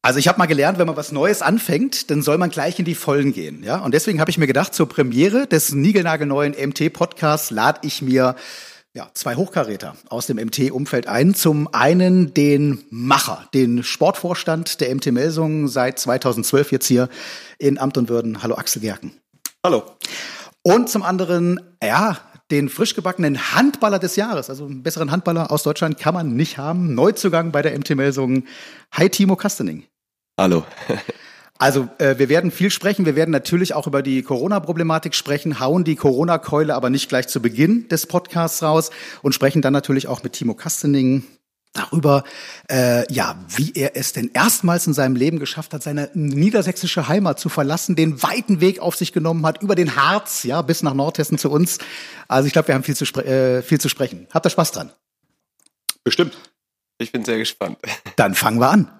[0.00, 2.84] Also ich habe mal gelernt, wenn man was Neues anfängt, dann soll man gleich in
[2.84, 3.64] die Vollen gehen.
[3.64, 3.78] Ja?
[3.78, 8.36] Und deswegen habe ich mir gedacht, zur Premiere des niegelnagelneuen MT-Podcasts lade ich mir
[8.94, 11.34] ja, zwei Hochkaräter aus dem MT-Umfeld ein.
[11.34, 17.08] Zum einen den Macher, den Sportvorstand der MT Melsungen seit 2012 jetzt hier
[17.58, 18.42] in Amt und Würden.
[18.42, 19.20] Hallo Axel Gerken.
[19.64, 19.82] Hallo.
[20.62, 22.18] Und zum anderen, ja,
[22.50, 24.48] den frisch gebackenen Handballer des Jahres.
[24.50, 26.94] Also einen besseren Handballer aus Deutschland kann man nicht haben.
[26.94, 28.46] Neuzugang bei der MT Melsungen.
[28.92, 29.84] Hi Timo Kastening.
[30.38, 30.64] Hallo.
[31.60, 33.04] Also äh, wir werden viel sprechen.
[33.04, 37.42] Wir werden natürlich auch über die Corona-Problematik sprechen, hauen die Corona-Keule aber nicht gleich zu
[37.42, 38.90] Beginn des Podcasts raus
[39.22, 41.24] und sprechen dann natürlich auch mit Timo Kastening
[41.72, 42.24] darüber,
[42.70, 47.38] äh, ja, wie er es denn erstmals in seinem Leben geschafft hat, seine niedersächsische Heimat
[47.38, 50.94] zu verlassen, den weiten Weg auf sich genommen hat, über den Harz, ja, bis nach
[50.94, 51.78] Nordhessen zu uns.
[52.26, 54.26] Also ich glaube, wir haben viel zu, äh, viel zu sprechen.
[54.32, 54.92] Habt ihr Spaß dran?
[56.04, 56.36] Bestimmt.
[56.98, 57.78] Ich bin sehr gespannt.
[58.16, 58.90] Dann fangen wir an.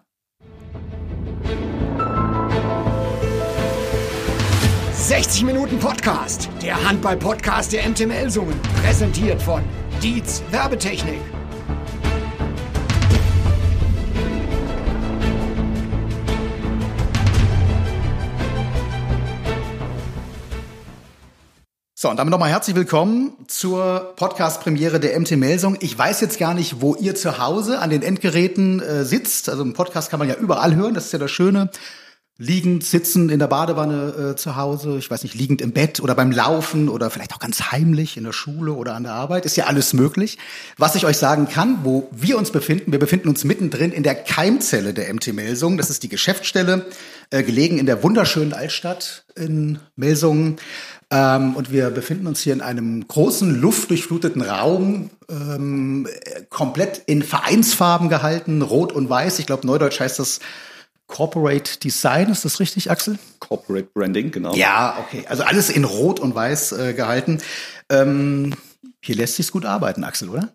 [5.08, 9.64] 60 Minuten Podcast, der Handball-Podcast der MT Melsungen, präsentiert von
[10.03, 11.38] Dietz Werbetechnik.
[22.00, 25.77] So, und damit nochmal herzlich willkommen zur Podcast-Premiere der MT Melsung.
[25.80, 29.48] Ich weiß jetzt gar nicht, wo ihr zu Hause an den Endgeräten äh, sitzt.
[29.48, 31.70] Also im Podcast kann man ja überall hören, das ist ja das Schöne.
[32.36, 36.14] Liegend, sitzen in der Badewanne äh, zu Hause, ich weiß nicht, liegend im Bett oder
[36.14, 39.56] beim Laufen oder vielleicht auch ganz heimlich in der Schule oder an der Arbeit, ist
[39.56, 40.38] ja alles möglich.
[40.76, 44.14] Was ich euch sagen kann, wo wir uns befinden, wir befinden uns mittendrin in der
[44.14, 45.76] Keimzelle der MT Melsung.
[45.76, 46.86] Das ist die Geschäftsstelle,
[47.30, 50.58] äh, gelegen in der wunderschönen Altstadt in Melsungen.
[51.11, 56.06] Ähm, und wir befinden uns hier in einem großen, luftdurchfluteten Raum, ähm,
[56.50, 59.39] komplett in Vereinsfarben gehalten, rot und weiß.
[59.39, 60.41] Ich glaube, neudeutsch heißt das
[61.06, 63.19] Corporate Design, ist das richtig, Axel?
[63.41, 64.55] Corporate Branding, genau.
[64.55, 65.25] Ja, okay.
[65.27, 67.38] Also alles in rot und weiß äh, gehalten.
[67.88, 68.55] Ähm,
[69.00, 70.50] hier lässt sich's gut arbeiten, Axel, oder?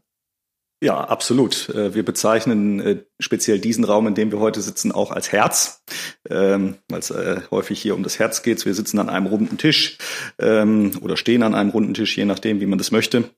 [0.83, 1.69] Ja, absolut.
[1.69, 5.81] Äh, wir bezeichnen äh, speziell diesen Raum, in dem wir heute sitzen, auch als Herz,
[6.29, 8.65] ähm, weil es äh, häufig hier um das Herz geht.
[8.65, 9.97] Wir sitzen an einem runden Tisch
[10.39, 13.29] ähm, oder stehen an einem runden Tisch, je nachdem, wie man das möchte.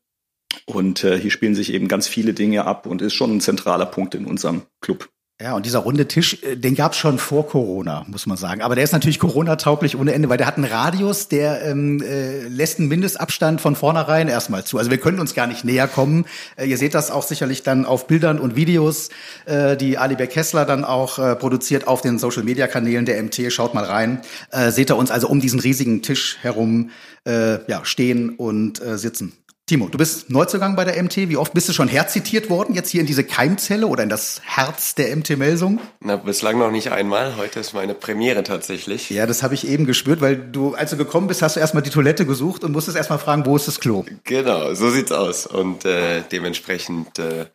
[0.65, 4.15] Und hier spielen sich eben ganz viele Dinge ab und ist schon ein zentraler Punkt
[4.15, 5.09] in unserem Club.
[5.41, 8.61] Ja, und dieser runde Tisch, äh, den gab's schon vor Corona, muss man sagen.
[8.61, 12.47] Aber der ist natürlich Corona-tauglich ohne Ende, weil der hat einen Radius, der ähm, äh,
[12.47, 14.77] lässt einen Mindestabstand von vornherein erstmal zu.
[14.77, 16.23] Also wir können uns gar nicht näher kommen.
[16.55, 19.09] Äh, ihr seht das auch sicherlich dann auf Bildern und Videos,
[19.45, 23.51] äh, die Alibert Kessler dann auch äh, produziert auf den Social-Media-Kanälen der MT.
[23.51, 24.21] Schaut mal rein.
[24.51, 26.91] Äh, seht ihr uns also um diesen riesigen Tisch herum
[27.27, 29.33] äh, ja, stehen und äh, sitzen.
[29.67, 31.27] Timo, du bist Neuzugang bei der MT.
[31.27, 34.39] Wie oft bist du schon herzitiert worden, jetzt hier in diese Keimzelle oder in das
[34.45, 35.79] Herz der MT-Melsung?
[36.01, 37.35] Na, bislang noch nicht einmal.
[37.35, 39.09] Heute ist meine Premiere tatsächlich.
[39.09, 41.81] Ja, das habe ich eben gespürt, weil du, als du gekommen bist, hast du erstmal
[41.81, 44.05] die Toilette gesucht und musstest erstmal fragen, wo ist das Klo?
[44.25, 45.47] Genau, so sieht's aus.
[45.47, 47.47] Und äh, dementsprechend, äh,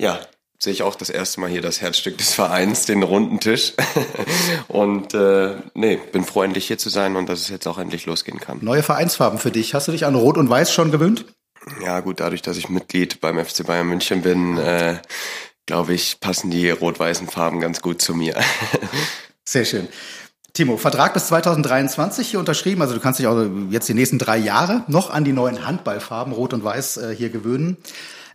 [0.00, 0.20] ja,
[0.60, 3.72] sehe ich auch das erste Mal hier das Herzstück des Vereins, den runden Tisch.
[4.68, 8.06] und äh, nee, bin froh, endlich hier zu sein und dass es jetzt auch endlich
[8.06, 8.58] losgehen kann.
[8.60, 9.74] Neue Vereinsfarben für dich.
[9.74, 11.24] Hast du dich an Rot und Weiß schon gewöhnt?
[11.82, 14.96] Ja, gut, dadurch, dass ich Mitglied beim FC Bayern München bin, äh,
[15.66, 18.34] glaube ich, passen die rot-weißen Farben ganz gut zu mir.
[19.44, 19.88] Sehr schön.
[20.54, 22.82] Timo, Vertrag bis 2023 hier unterschrieben.
[22.82, 26.32] Also du kannst dich auch jetzt die nächsten drei Jahre noch an die neuen Handballfarben
[26.32, 27.76] Rot und Weiß äh, hier gewöhnen.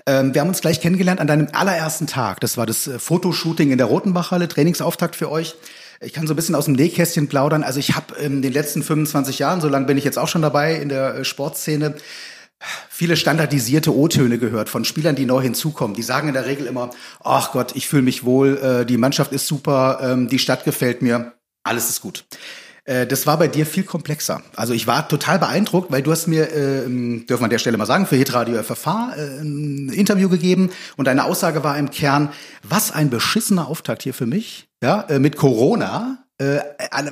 [0.06, 2.40] Ähm, wir haben uns gleich kennengelernt an deinem allerersten Tag.
[2.40, 5.56] Das war das äh, Fotoshooting in der Rotenbachhalle, Trainingsauftakt für euch.
[6.02, 7.64] Ich kann so ein bisschen aus dem Nähkästchen plaudern.
[7.64, 10.42] Also ich habe in den letzten 25 Jahren, so lange bin ich jetzt auch schon
[10.42, 11.96] dabei in der äh, Sportszene,
[12.90, 15.96] viele standardisierte O-Töne gehört von Spielern, die neu hinzukommen.
[15.96, 16.90] Die sagen in der Regel immer,
[17.24, 21.02] ach Gott, ich fühle mich wohl, äh, die Mannschaft ist super, ähm, die Stadt gefällt
[21.02, 22.25] mir, alles ist gut.
[22.85, 24.41] Äh, das war bei dir viel komplexer.
[24.56, 27.78] Also ich war total beeindruckt, weil du hast mir, äh, dürfen wir an der Stelle
[27.78, 32.29] mal sagen, für Hitradio FFH äh, ein Interview gegeben und deine Aussage war im Kern,
[32.62, 36.20] was ein beschissener Auftakt hier für mich, ja, äh, mit Corona.
[36.40, 36.59] Äh,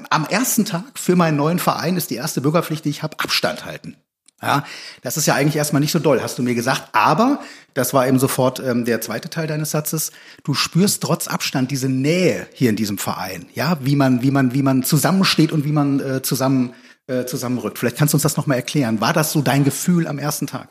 [0.09, 3.65] am ersten Tag für meinen neuen Verein ist die erste Bürgerpflicht, die ich habe, Abstand
[3.65, 3.95] halten.
[4.41, 4.65] Ja,
[5.03, 6.89] das ist ja eigentlich erstmal nicht so doll, hast du mir gesagt.
[6.93, 7.41] Aber,
[7.73, 10.11] das war eben sofort ähm, der zweite Teil deines Satzes,
[10.43, 13.45] du spürst trotz Abstand diese Nähe hier in diesem Verein.
[13.53, 16.73] Ja, wie man, wie man, wie man zusammensteht und wie man äh, zusammen,
[17.07, 17.77] äh, zusammenrückt.
[17.77, 18.99] Vielleicht kannst du uns das nochmal erklären.
[18.99, 20.69] War das so dein Gefühl am ersten Tag?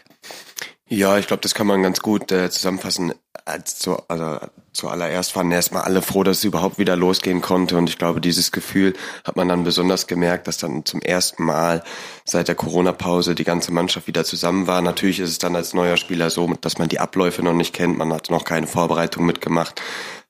[0.92, 3.14] Ja, ich glaube, das kann man ganz gut äh, zusammenfassen.
[3.44, 4.40] Als zu, also,
[4.72, 7.76] zuallererst waren erstmal alle froh, dass es überhaupt wieder losgehen konnte.
[7.76, 8.94] Und ich glaube, dieses Gefühl
[9.24, 11.84] hat man dann besonders gemerkt, dass dann zum ersten Mal
[12.24, 14.82] seit der Corona-Pause die ganze Mannschaft wieder zusammen war.
[14.82, 17.96] Natürlich ist es dann als neuer Spieler so, dass man die Abläufe noch nicht kennt.
[17.96, 19.80] Man hat noch keine Vorbereitung mitgemacht.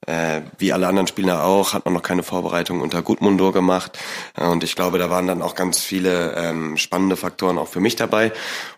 [0.07, 3.99] Äh, wie alle anderen Spieler auch, hat man noch keine Vorbereitung unter Gudmundur gemacht.
[4.37, 7.81] Äh, und ich glaube, da waren dann auch ganz viele ähm, spannende Faktoren auch für
[7.81, 8.33] mich dabei.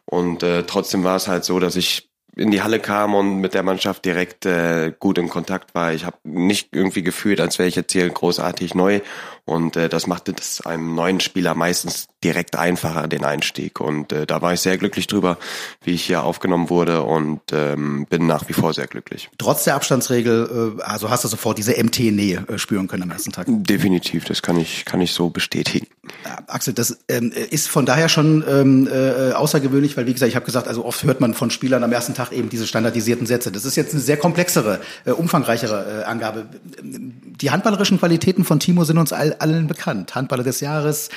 [0.05, 3.53] Und äh, trotzdem war es halt so, dass ich in die Halle kam und mit
[3.53, 5.93] der Mannschaft direkt äh, gut in Kontakt war.
[5.93, 9.01] Ich habe nicht irgendwie gefühlt, als wäre ich jetzt hier großartig neu
[9.45, 13.81] und äh, das machte das einem neuen Spieler meistens direkt einfacher, den Einstieg.
[13.81, 15.37] Und äh, da war ich sehr glücklich drüber,
[15.83, 19.31] wie ich hier aufgenommen wurde und ähm, bin nach wie vor sehr glücklich.
[19.39, 23.33] Trotz der Abstandsregel, äh, also hast du sofort diese MT-Nähe äh, spüren können am ersten
[23.33, 23.47] Tag?
[23.49, 25.89] Definitiv, das kann ich, kann ich so bestätigen.
[26.25, 30.37] Ja, Axel, das ähm, ist von daher schon ähm, äh, außergewöhnlich, weil wie gesagt, ich
[30.37, 33.51] habe gesagt, also oft hört man von Spielern am ersten Tag eben diese standardisierten Sätze.
[33.51, 36.47] Das ist jetzt eine sehr komplexere, äh, umfangreichere äh, Angabe.
[36.81, 40.15] Die handballerischen Qualitäten von Timo sind uns all allen bekannt.
[40.15, 41.09] Handballer des Jahres,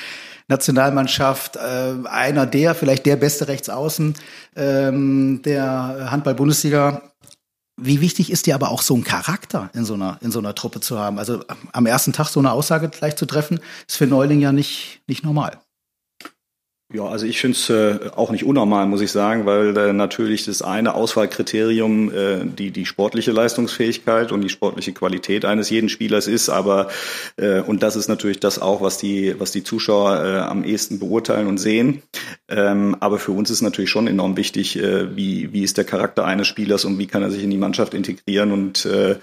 [0.48, 4.14] Nationalmannschaft, äh, einer der, vielleicht der beste Rechtsaußen
[4.54, 7.02] ähm, der Handball-Bundesliga.
[7.78, 10.54] Wie wichtig ist dir aber auch so ein Charakter in so einer in so einer
[10.54, 11.18] Truppe zu haben?
[11.18, 15.02] Also am ersten Tag so eine Aussage gleich zu treffen, ist für Neuling ja nicht
[15.06, 15.58] nicht normal.
[16.94, 20.44] Ja, also ich finde es äh, auch nicht unnormal, muss ich sagen, weil äh, natürlich
[20.44, 26.28] das eine Auswahlkriterium äh, die die sportliche Leistungsfähigkeit und die sportliche Qualität eines jeden Spielers
[26.28, 26.86] ist, aber
[27.38, 31.00] äh, und das ist natürlich das auch, was die was die Zuschauer äh, am ehesten
[31.00, 32.02] beurteilen und sehen.
[32.48, 36.24] Ähm, aber für uns ist natürlich schon enorm wichtig, äh, wie wie ist der Charakter
[36.24, 39.16] eines Spielers und wie kann er sich in die Mannschaft integrieren und äh,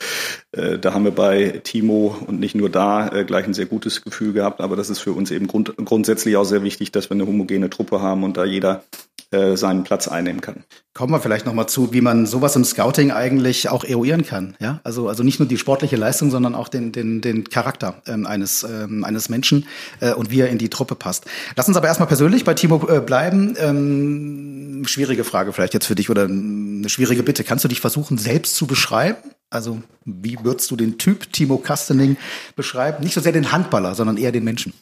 [0.51, 4.01] äh, da haben wir bei Timo und nicht nur da äh, gleich ein sehr gutes
[4.01, 7.15] Gefühl gehabt, aber das ist für uns eben grund grundsätzlich auch sehr wichtig, dass wir
[7.15, 8.83] eine homogene homogene Truppe haben und da jeder
[9.31, 10.63] äh, seinen Platz einnehmen kann.
[10.93, 14.55] Kommen wir vielleicht noch mal zu, wie man sowas im Scouting eigentlich auch eruieren kann.
[14.59, 18.27] Ja, also also nicht nur die sportliche Leistung, sondern auch den den den Charakter ähm,
[18.27, 19.65] eines ähm, eines Menschen
[20.01, 21.25] äh, und wie er in die Truppe passt.
[21.55, 23.55] Lass uns aber erstmal persönlich bei Timo äh, bleiben.
[23.57, 27.43] Ähm, schwierige Frage vielleicht jetzt für dich oder eine schwierige Bitte.
[27.43, 29.17] Kannst du dich versuchen selbst zu beschreiben?
[29.49, 32.17] Also wie würdest du den Typ Timo Kastening
[32.55, 33.03] beschreiben?
[33.03, 34.73] Nicht so sehr den Handballer, sondern eher den Menschen.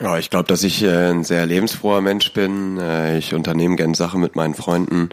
[0.00, 2.78] Ja, ich glaube, dass ich äh, ein sehr lebensfroher Mensch bin.
[2.78, 5.08] Äh, ich unternehme gern Sachen mit meinen Freunden.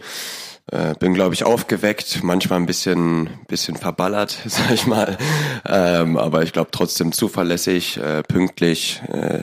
[0.70, 5.18] Äh, bin, glaube ich, aufgeweckt, manchmal ein bisschen, bisschen verballert, sag ich mal.
[5.64, 9.42] Ähm, aber ich glaube trotzdem zuverlässig, äh, pünktlich äh,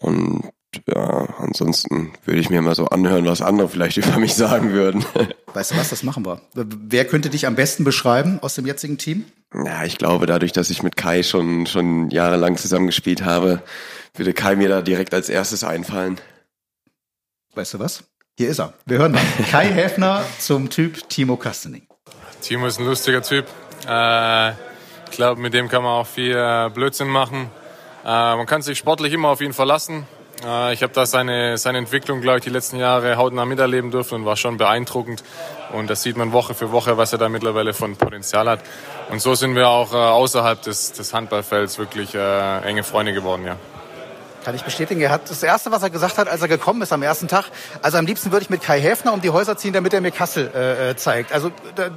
[0.00, 0.50] und
[0.86, 5.04] ja, ansonsten würde ich mir mal so anhören, was andere vielleicht über mich sagen würden.
[5.52, 6.40] Weißt du was, das machen wir.
[6.54, 9.24] Wer könnte dich am besten beschreiben aus dem jetzigen Team?
[9.54, 13.62] Ja, ich glaube, dadurch, dass ich mit Kai schon, schon jahrelang zusammengespielt habe,
[14.14, 16.18] würde Kai mir da direkt als erstes einfallen.
[17.54, 18.04] Weißt du was?
[18.38, 18.72] Hier ist er.
[18.86, 19.22] Wir hören mal.
[19.50, 21.86] Kai Häfner zum Typ Timo Kastening.
[22.40, 23.46] Timo ist ein lustiger Typ.
[23.86, 27.50] Äh, ich glaube, mit dem kann man auch viel äh, Blödsinn machen.
[28.04, 30.06] Äh, man kann sich sportlich immer auf ihn verlassen.
[30.44, 34.16] Äh, ich habe da seine, seine Entwicklung, glaube ich, die letzten Jahre hautnah miterleben dürfen
[34.16, 35.22] und war schon beeindruckend.
[35.72, 38.60] Und das sieht man Woche für Woche, was er da mittlerweile von Potenzial hat.
[39.10, 43.44] Und so sind wir auch äh, außerhalb des, des Handballfelds wirklich äh, enge Freunde geworden,
[43.46, 43.56] ja.
[44.44, 45.00] Kann ich bestätigen.
[45.00, 47.44] Er hat das Erste, was er gesagt hat, als er gekommen ist am ersten Tag,
[47.80, 50.10] also am liebsten würde ich mit Kai Häfner um die Häuser ziehen, damit er mir
[50.10, 51.32] Kassel äh, äh zeigt.
[51.32, 51.90] Also da,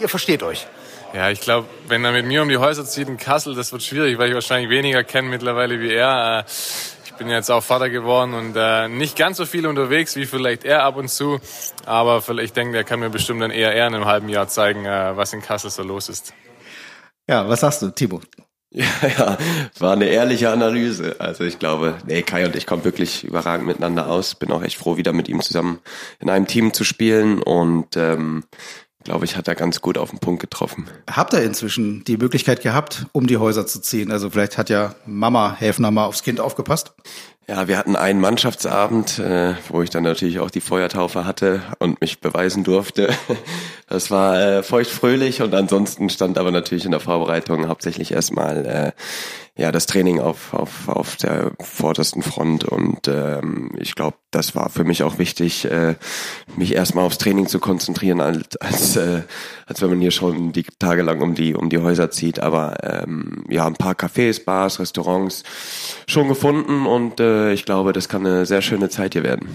[0.00, 0.66] ihr versteht euch.
[1.12, 3.82] Ja, ich glaube, wenn er mit mir um die Häuser zieht in Kassel, das wird
[3.82, 6.44] schwierig, weil ich wahrscheinlich weniger kenne mittlerweile wie er.
[7.14, 10.64] Ich bin jetzt auch Vater geworden und äh, nicht ganz so viel unterwegs wie vielleicht
[10.64, 11.38] er ab und zu.
[11.86, 14.84] Aber ich denke, er kann mir bestimmt dann eher eher in einem halben Jahr zeigen,
[14.84, 16.34] äh, was in Kassel so los ist.
[17.28, 18.20] Ja, was sagst du, Timo?
[18.76, 19.38] Ja, ja,
[19.78, 21.14] war eine ehrliche Analyse.
[21.20, 24.34] Also ich glaube, nee, Kai und ich kommen wirklich überragend miteinander aus.
[24.34, 25.78] Bin auch echt froh, wieder mit ihm zusammen
[26.18, 28.42] in einem Team zu spielen und ähm,
[29.04, 30.86] glaube ich, hat er ganz gut auf den Punkt getroffen.
[31.10, 34.10] Habt ihr inzwischen die Möglichkeit gehabt, um die Häuser zu ziehen?
[34.10, 36.92] Also vielleicht hat ja Mama Häfner mal aufs Kind aufgepasst?
[37.46, 42.00] Ja, wir hatten einen Mannschaftsabend, äh, wo ich dann natürlich auch die Feuertaufe hatte und
[42.00, 43.10] mich beweisen durfte.
[43.86, 48.92] Das war äh, feuchtfröhlich und ansonsten stand aber natürlich in der Vorbereitung hauptsächlich erstmal äh,
[49.60, 54.68] ja das Training auf, auf, auf der vordersten Front und ähm, ich glaube, das war
[54.68, 55.94] für mich auch wichtig, äh,
[56.56, 59.22] mich erstmal aufs Training zu konzentrieren, als, als, äh,
[59.66, 62.40] als wenn man hier schon die Tage lang um die, um die Häuser zieht.
[62.40, 65.44] Aber ähm, ja, ein paar Cafés, Bars, Restaurants
[66.08, 69.48] schon gefunden und äh, ich glaube, das kann eine sehr schöne Zeit hier werden.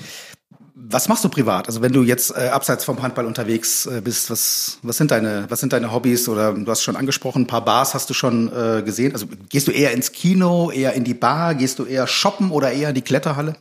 [0.91, 1.67] Was machst du privat?
[1.67, 5.45] Also wenn du jetzt äh, abseits vom Handball unterwegs äh, bist, was, was sind deine,
[5.47, 6.27] was sind deine Hobbys?
[6.27, 9.13] Oder du hast schon angesprochen, ein paar Bars hast du schon äh, gesehen.
[9.13, 12.71] Also gehst du eher ins Kino, eher in die Bar, gehst du eher shoppen oder
[12.71, 13.55] eher in die Kletterhalle?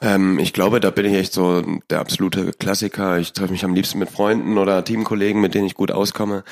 [0.00, 3.18] Ähm, ich glaube, da bin ich echt so der absolute Klassiker.
[3.18, 6.44] Ich treffe mich am liebsten mit Freunden oder Teamkollegen, mit denen ich gut auskomme.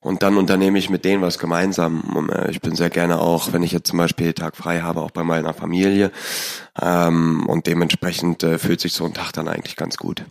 [0.00, 2.00] Und dann unternehme ich mit denen was gemeinsam.
[2.16, 5.00] Und, äh, ich bin sehr gerne auch, wenn ich jetzt zum Beispiel Tag frei habe,
[5.00, 6.12] auch bei meiner Familie.
[6.80, 10.24] Ähm, und dementsprechend äh, fühlt sich so ein Tag dann eigentlich ganz gut.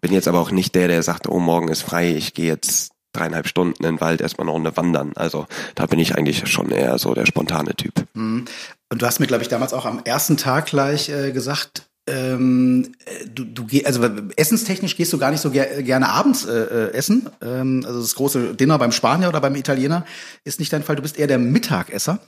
[0.00, 2.92] Bin jetzt aber auch nicht der, der sagt, oh, morgen ist frei, ich gehe jetzt
[3.12, 5.12] dreieinhalb Stunden in den Wald erstmal eine Runde wandern.
[5.16, 8.04] Also da bin ich eigentlich schon eher so der spontane Typ.
[8.14, 8.44] Mhm.
[8.90, 12.92] Und du hast mir, glaube ich, damals auch am ersten Tag gleich äh, gesagt, ähm,
[13.34, 14.02] du, du geh, also
[14.36, 17.28] essenstechnisch gehst du gar nicht so ger gerne abends äh, äh, essen.
[17.42, 20.04] Ähm, also das große Dinner beim Spanier oder beim Italiener
[20.44, 20.96] ist nicht dein Fall.
[20.96, 22.20] Du bist eher der Mittagesser.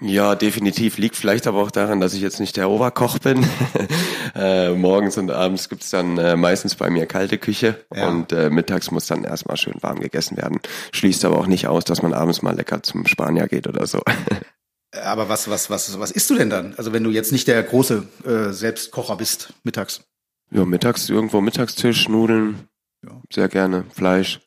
[0.00, 0.98] Ja, definitiv.
[0.98, 3.46] Liegt vielleicht aber auch daran, dass ich jetzt nicht der Oberkoch bin.
[4.34, 8.08] äh, morgens und abends gibt's dann äh, meistens bei mir kalte Küche ja.
[8.08, 10.60] und äh, mittags muss dann erstmal schön warm gegessen werden.
[10.92, 14.02] Schließt aber auch nicht aus, dass man abends mal lecker zum Spanier geht oder so.
[15.02, 16.74] aber was, was, was, was isst du denn dann?
[16.76, 20.02] Also wenn du jetzt nicht der große äh, Selbstkocher bist, mittags?
[20.50, 22.68] Ja, mittags irgendwo Mittagstisch, Nudeln,
[23.04, 23.20] ja.
[23.32, 24.40] sehr gerne, Fleisch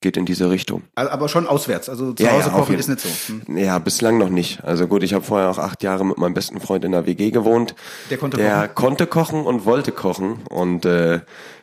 [0.00, 0.82] geht in diese Richtung.
[0.94, 3.08] Aber schon auswärts, also zu ja, Hause ja, kochen ist nicht so.
[3.32, 3.56] Hm.
[3.56, 4.62] Ja, bislang noch nicht.
[4.62, 7.30] Also gut, ich habe vorher auch acht Jahre mit meinem besten Freund in der WG
[7.30, 7.74] gewohnt.
[8.10, 8.74] Der konnte der kochen.
[8.74, 11.20] konnte kochen und wollte kochen und äh,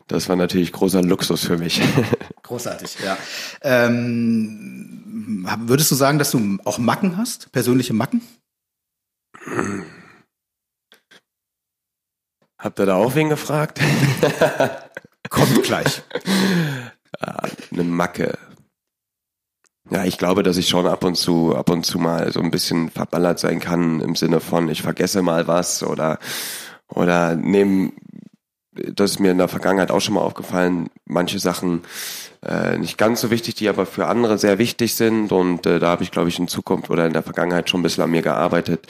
[0.07, 1.81] das war natürlich großer Luxus für mich.
[2.43, 3.17] Großartig, ja.
[3.61, 8.21] Ähm, würdest du sagen, dass du auch Macken hast, persönliche Macken?
[12.57, 13.79] Habt ihr da auch wen gefragt?
[15.29, 16.03] Kommt gleich.
[17.71, 18.37] eine Macke.
[19.89, 22.51] Ja, ich glaube, dass ich schon ab und zu, ab und zu mal so ein
[22.51, 26.19] bisschen verballert sein kann im Sinne von, ich vergesse mal was oder,
[26.87, 27.91] oder nehme,
[28.75, 31.81] das ist mir in der Vergangenheit auch schon mal aufgefallen, manche Sachen
[32.45, 35.31] äh, nicht ganz so wichtig, die aber für andere sehr wichtig sind.
[35.31, 37.83] Und äh, da habe ich, glaube ich, in Zukunft oder in der Vergangenheit schon ein
[37.83, 38.87] bisschen an mir gearbeitet,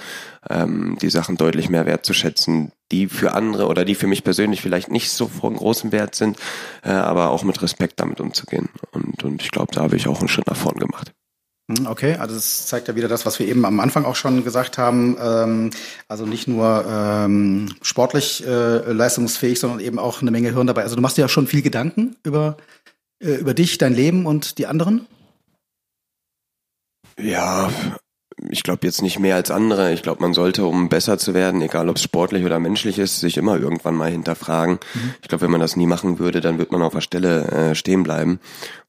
[0.50, 4.90] ähm, die Sachen deutlich mehr wertzuschätzen, die für andere oder die für mich persönlich vielleicht
[4.90, 6.38] nicht so von großem Wert sind,
[6.84, 8.70] äh, aber auch mit Respekt damit umzugehen.
[8.92, 11.12] Und, und ich glaube, da habe ich auch einen Schritt nach vorn gemacht.
[11.72, 14.44] Hm, okay, also das zeigt ja wieder das, was wir eben am Anfang auch schon
[14.44, 15.18] gesagt haben.
[15.20, 15.70] Ähm,
[16.08, 20.84] also nicht nur ähm, sportlich äh, leistungsfähig, sondern eben auch eine Menge Hirn dabei.
[20.84, 22.58] Also du machst dir ja schon viel Gedanken über
[23.24, 25.08] äh, über dich, dein Leben und die anderen?
[27.18, 27.72] Ja,
[28.50, 29.94] ich glaube jetzt nicht mehr als andere.
[29.94, 33.20] Ich glaube, man sollte, um besser zu werden, egal ob es sportlich oder menschlich ist,
[33.20, 34.80] sich immer irgendwann mal hinterfragen.
[34.94, 35.14] Mhm.
[35.22, 37.76] Ich glaube, wenn man das nie machen würde, dann wird man auf der Stelle äh,
[37.76, 38.40] stehen bleiben.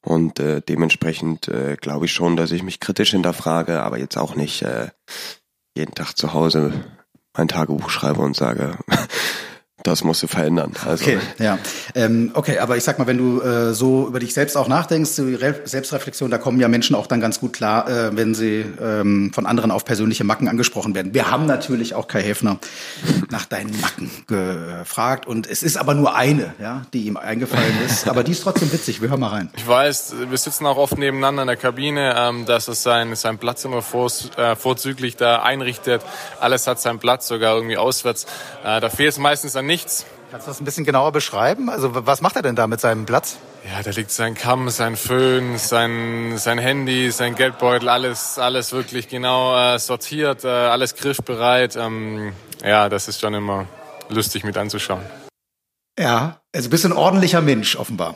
[0.01, 4.35] Und äh, dementsprechend äh, glaube ich schon, dass ich mich kritisch hinterfrage, aber jetzt auch
[4.35, 4.89] nicht äh,
[5.75, 6.73] jeden Tag zu Hause
[7.37, 8.77] mein Tagebuch schreibe und sage,
[9.85, 10.71] das musst du verändern.
[10.85, 11.03] Also.
[11.03, 11.57] Okay, ja.
[11.93, 15.15] Ähm, okay, aber ich sag mal, wenn du äh, so über dich selbst auch nachdenkst,
[15.17, 18.65] die Re Selbstreflexion, da kommen ja Menschen auch dann ganz gut klar, äh, wenn sie
[18.81, 21.13] ähm, von anderen auf persönliche Macken angesprochen werden.
[21.13, 22.57] Wir haben natürlich auch Kai Häfner
[23.29, 28.07] nach deinen Macken gefragt und es ist aber nur eine, ja, die ihm eingefallen ist.
[28.07, 29.01] Aber die ist trotzdem witzig.
[29.01, 29.49] Wir hören mal rein.
[29.55, 33.37] Ich weiß, wir sitzen auch oft nebeneinander in der Kabine, ähm, dass es sein, sein
[33.37, 36.01] Platz immer vor, äh, vorzüglich da einrichtet.
[36.39, 38.25] Alles hat seinen Platz, sogar irgendwie auswärts.
[38.63, 39.74] Äh, da fehlt es meistens an nichts.
[40.31, 41.69] Kannst du das ein bisschen genauer beschreiben?
[41.69, 43.37] Also was macht er denn da mit seinem Platz?
[43.63, 49.07] Ja, da liegt sein Kamm, sein Föhn, sein, sein Handy, sein Geldbeutel, alles, alles wirklich
[49.07, 51.75] genau äh, sortiert, äh, alles griffbereit.
[51.75, 53.65] Ähm, ja, das ist schon immer
[54.09, 55.01] lustig mit anzuschauen.
[55.97, 58.15] Ja, also bist ein ordentlicher Mensch offenbar.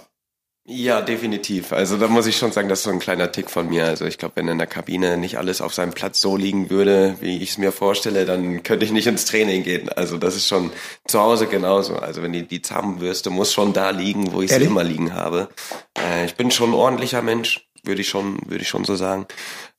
[0.65, 1.73] Ja, definitiv.
[1.73, 3.85] Also da muss ich schon sagen, das ist so ein kleiner Tick von mir.
[3.85, 7.15] Also ich glaube, wenn in der Kabine nicht alles auf seinem Platz so liegen würde,
[7.21, 9.89] wie ich es mir vorstelle, dann könnte ich nicht ins Training gehen.
[9.89, 10.71] Also das ist schon
[11.07, 11.95] zu Hause genauso.
[11.95, 15.49] Also wenn die, die Zahnbürste muss schon da liegen, wo ich sie immer liegen habe.
[15.97, 19.25] Äh, ich bin schon ein ordentlicher Mensch, würde ich schon, würde ich schon so sagen.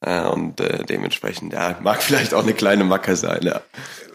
[0.02, 3.60] Äh, und äh, dementsprechend, ja, mag vielleicht auch eine kleine Macke sein, ja.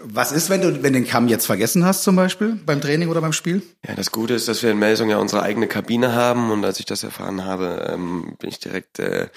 [0.08, 3.22] Was ist, wenn du wenn den Kamm jetzt vergessen hast, zum Beispiel beim Training oder
[3.22, 3.64] beim Spiel?
[3.88, 6.80] Ja, das Gute ist, dass wir in Melsung ja unsere eigene Kabine haben und als
[6.80, 9.28] ich das erfahren habe, ähm, bin ich direkt äh,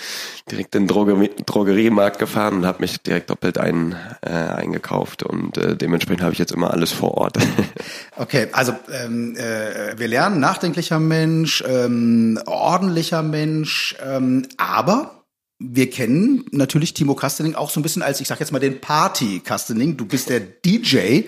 [0.50, 5.56] direkt in den Drogerie Drogeriemarkt gefahren und habe mich direkt doppelt ein, äh, eingekauft und
[5.56, 7.38] äh, dementsprechend habe ich jetzt immer alles vor Ort.
[8.16, 15.17] okay, also ähm, äh, wir lernen nachdenklicher Mensch, ähm, ordentlicher Mensch, ähm, aber
[15.58, 18.80] wir kennen natürlich Timo Kastening auch so ein bisschen als, ich sag jetzt mal, den
[18.80, 19.96] Party-Kastening.
[19.96, 21.22] Du bist der DJ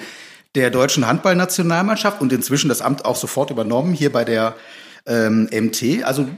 [0.54, 4.56] der deutschen Handballnationalmannschaft und inzwischen das Amt auch sofort übernommen hier bei der
[5.06, 6.04] ähm, MT.
[6.04, 6.28] Also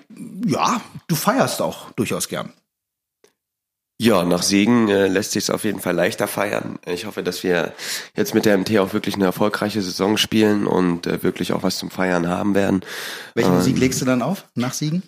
[0.47, 2.53] ja, du feierst auch durchaus gern.
[3.99, 6.79] Ja, nach Siegen äh, lässt sich es auf jeden Fall leichter feiern.
[6.87, 7.73] Ich hoffe, dass wir
[8.17, 11.79] jetzt mit der MT auch wirklich eine erfolgreiche Saison spielen und äh, wirklich auch was
[11.79, 12.81] zum Feiern haben werden.
[13.35, 15.05] Welchen ähm, Sieg legst du dann auf nach Siegen?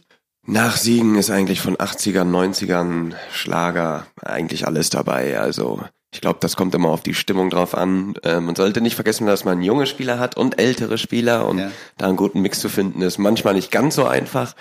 [0.46, 5.38] Nach Siegen ist eigentlich von 80ern, 90ern Schlager eigentlich alles dabei.
[5.40, 5.82] Also
[6.12, 8.14] ich glaube, das kommt immer auf die Stimmung drauf an.
[8.22, 11.70] Äh, man sollte nicht vergessen, dass man junge Spieler hat und ältere Spieler und ja.
[11.96, 14.54] da einen guten Mix zu finden ist manchmal nicht ganz so einfach.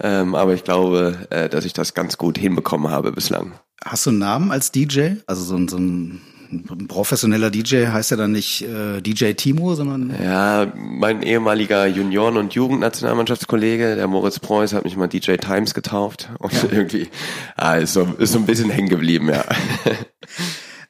[0.00, 3.52] Ähm, aber ich glaube, äh, dass ich das ganz gut hinbekommen habe bislang.
[3.84, 5.16] Hast du einen Namen als DJ?
[5.26, 9.74] Also so ein, so ein ein professioneller DJ heißt ja dann nicht äh, DJ Timo,
[9.74, 15.74] sondern Ja, mein ehemaliger Junioren- und Jugendnationalmannschaftskollege, der Moritz Preuß, hat mich mal DJ Times
[15.74, 16.30] getauft.
[16.38, 17.08] Und irgendwie,
[17.56, 19.44] ah, ist so, ist so ein bisschen hängen geblieben, ja.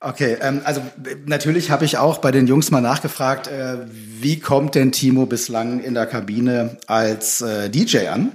[0.06, 0.82] Okay, ähm, also
[1.24, 5.80] natürlich habe ich auch bei den Jungs mal nachgefragt, äh, wie kommt denn Timo bislang
[5.80, 8.32] in der Kabine als äh, DJ an?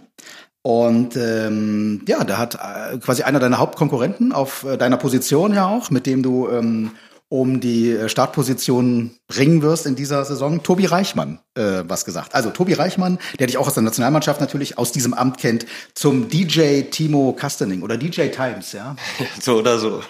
[0.61, 5.67] Und ähm, ja, da hat äh, quasi einer deiner Hauptkonkurrenten auf äh, deiner Position ja
[5.67, 6.91] auch, mit dem du ähm,
[7.29, 12.33] um die äh, Startposition bringen wirst in dieser Saison, Tobi Reichmann äh, was gesagt.
[12.33, 16.27] Also Tobi Reichmann, der dich auch aus der Nationalmannschaft natürlich aus diesem Amt kennt, zum
[16.27, 18.95] DJ Timo Kastening oder DJ Times, ja.
[19.39, 20.01] So oder so.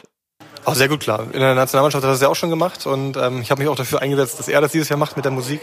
[0.66, 1.28] Auch sehr gut klar.
[1.32, 3.70] In der Nationalmannschaft hat er das ja auch schon gemacht und ähm, ich habe mich
[3.70, 5.62] auch dafür eingesetzt, dass er das dieses Jahr macht mit der Musik.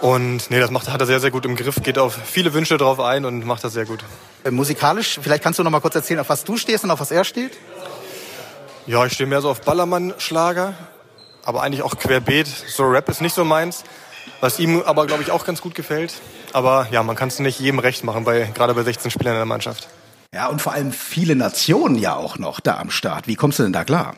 [0.00, 2.76] Und nee, das macht, hat er sehr, sehr gut im Griff, geht auf viele Wünsche
[2.76, 4.04] drauf ein und macht das sehr gut.
[4.44, 7.00] Äh, musikalisch, vielleicht kannst du noch mal kurz erzählen, auf was du stehst und auf
[7.00, 7.52] was er steht.
[8.88, 10.74] Ja, ich stehe mehr so auf Ballermann-Schlager,
[11.44, 12.46] aber eigentlich auch querbeet.
[12.46, 13.82] So Rap ist nicht so meins,
[14.40, 16.14] was ihm aber, glaube ich, auch ganz gut gefällt.
[16.52, 19.40] Aber ja, man kann es nicht jedem recht machen, bei, gerade bei 16 Spielern in
[19.40, 19.88] der Mannschaft.
[20.32, 23.26] Ja, und vor allem viele Nationen ja auch noch da am Start.
[23.26, 24.14] Wie kommst du denn da klar?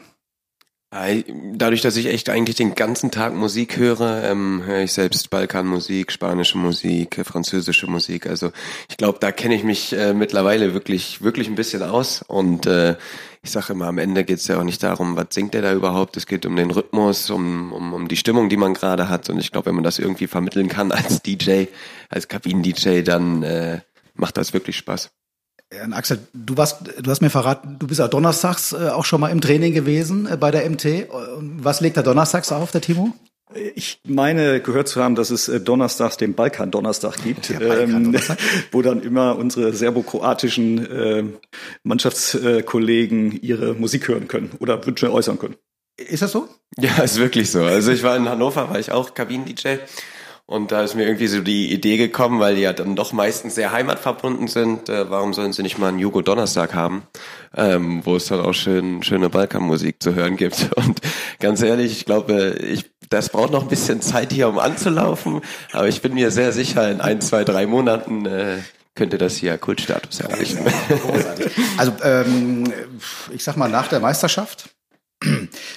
[0.91, 6.11] Dadurch, dass ich echt eigentlich den ganzen Tag Musik höre, ähm, höre ich selbst Balkanmusik,
[6.11, 8.27] spanische Musik, französische Musik.
[8.27, 8.53] Also
[8.89, 12.23] ich glaube, da kenne ich mich äh, mittlerweile wirklich, wirklich ein bisschen aus.
[12.27, 12.97] Und äh,
[13.43, 15.73] ich sage immer, am Ende geht es ja auch nicht darum, was singt er da
[15.73, 16.17] überhaupt.
[16.17, 19.31] Es geht um den Rhythmus, um, um, um die Stimmung, die man gerade hat.
[19.31, 21.65] Und ich glaube, wenn man das irgendwie vermitteln kann als DJ,
[22.09, 23.81] als Kabinen-DJ, dann äh,
[24.15, 25.11] macht das wirklich Spaß.
[25.73, 29.21] Ja, Axel, du warst, du hast mir verraten, du bist ja donnerstags äh, auch schon
[29.21, 31.09] mal im Training gewesen äh, bei der MT.
[31.61, 33.15] Was legt er donnerstags auf, der Timo?
[33.75, 38.39] Ich meine gehört zu haben, dass es äh, donnerstags den Balkan-Donnerstag gibt, Balkan-Donnerstag.
[38.39, 41.25] ähm, wo dann immer unsere serbokroatischen äh,
[41.83, 45.57] Mannschaftskollegen ihre Musik hören können oder Wünsche äußern können.
[45.97, 46.49] Ist das so?
[46.79, 47.63] Ja, ist wirklich so.
[47.63, 49.79] Also ich war in Hannover, war ich auch Kabinen-DJ.
[50.51, 53.55] Und da ist mir irgendwie so die Idee gekommen, weil die ja dann doch meistens
[53.55, 54.89] sehr heimatverbunden sind.
[54.89, 57.03] Äh, warum sollen sie nicht mal einen Jugo Donnerstag haben,
[57.55, 60.71] ähm, wo es dann auch schön schöne Balkanmusik zu hören gibt.
[60.77, 61.03] Und
[61.39, 65.41] ganz ehrlich, ich glaube, ich das braucht noch ein bisschen Zeit hier, um anzulaufen.
[65.73, 68.59] Aber ich bin mir sehr sicher, in ein, zwei, drei Monaten äh,
[68.95, 70.59] könnte das hier Kultstatus erreichen.
[70.89, 71.53] Großartig.
[71.77, 72.65] Also ähm,
[73.33, 74.71] ich sag mal nach der Meisterschaft.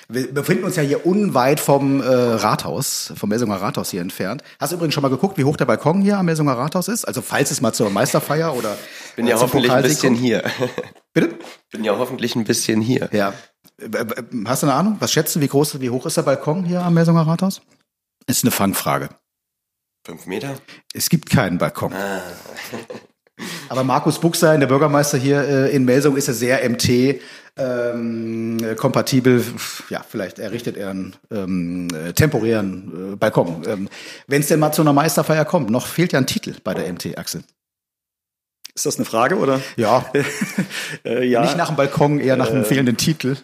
[0.08, 4.44] Wir befinden uns ja hier unweit vom äh, Rathaus, vom Melsunger Rathaus hier entfernt.
[4.60, 7.06] Hast du übrigens schon mal geguckt, wie hoch der Balkon hier am Melsunger Rathaus ist?
[7.06, 8.78] Also falls es mal zur Meisterfeier oder
[9.16, 10.26] bin ja hoffentlich ein bisschen kommt.
[10.26, 10.44] hier.
[11.14, 11.36] Bitte?
[11.72, 13.10] Bin ja hoffentlich ein bisschen hier.
[13.12, 13.34] Ja.
[13.82, 14.98] Äh, äh, Hast du eine Ahnung?
[15.00, 17.62] Was schätzt du, wie groß, wie hoch ist der Balkon hier am Melsunger Rathaus?
[18.28, 19.10] Ist eine Fangfrage.
[20.06, 20.56] Fünf Meter?
[20.94, 21.94] Es gibt keinen Balkon.
[23.70, 27.20] Aber Markus Buchsein, der Bürgermeister hier äh, in Melsung, ist ja sehr MT
[27.58, 29.44] ähm, kompatibel.
[29.90, 33.64] Ja, vielleicht errichtet er einen ähm, äh, temporären äh, Balkon.
[33.68, 33.90] Ähm,
[34.28, 36.92] Wenn es denn mal zu einer Meisterfeier kommt, noch fehlt ja ein Titel bei der
[36.92, 37.44] MT, Axel.
[38.74, 39.60] Ist das eine Frage oder?
[39.76, 40.06] Ja,
[41.06, 41.42] Äh, ja.
[41.42, 43.36] nicht nach dem Balkon, eher nach einem fehlenden Titel.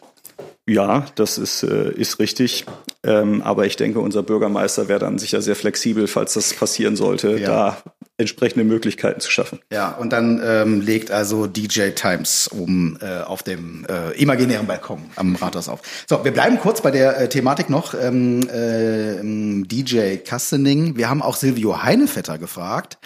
[0.68, 2.66] Ja, das ist, äh, ist richtig.
[3.04, 7.38] Ähm, aber ich denke, unser Bürgermeister wäre dann sicher sehr flexibel, falls das passieren sollte,
[7.38, 7.48] Ja.
[7.48, 7.78] da
[8.18, 9.60] entsprechende Möglichkeiten zu schaffen.
[9.72, 15.04] Ja, und dann ähm, legt also DJ Times oben äh, auf dem äh, imaginären Balkon
[15.16, 15.82] am Rathaus auf.
[16.10, 17.94] So, wir bleiben kurz bei der äh, Thematik noch.
[17.94, 20.98] Ähm, äh, ähm, DJ Kastening.
[20.98, 22.98] Wir haben auch Silvio Heinevetter gefragt.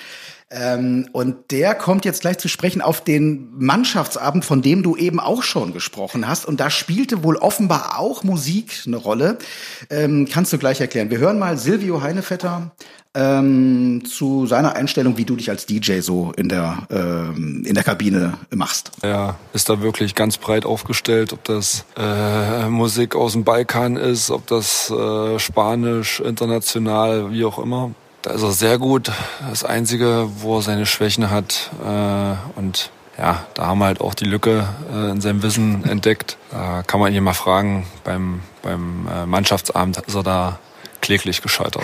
[0.53, 5.19] Ähm, und der kommt jetzt gleich zu sprechen auf den Mannschaftsabend, von dem du eben
[5.21, 6.45] auch schon gesprochen hast.
[6.45, 9.37] Und da spielte wohl offenbar auch Musik eine Rolle.
[9.89, 11.09] Ähm, kannst du gleich erklären.
[11.09, 12.71] Wir hören mal Silvio Heinevetter
[13.13, 17.83] ähm, zu seiner Einstellung, wie du dich als DJ so in der, ähm, in der
[17.83, 18.91] Kabine machst.
[19.01, 24.31] Er ist da wirklich ganz breit aufgestellt, ob das äh, Musik aus dem Balkan ist,
[24.31, 27.91] ob das äh, Spanisch, international, wie auch immer.
[28.21, 29.11] Da ist er sehr gut.
[29.49, 34.13] Das Einzige, wo er seine Schwächen hat äh, und ja, da haben wir halt auch
[34.13, 36.37] die Lücke äh, in seinem Wissen entdeckt.
[36.49, 40.59] Da kann man ihn mal fragen, beim, beim äh, Mannschaftsabend ist er da
[41.01, 41.83] kläglich gescheitert.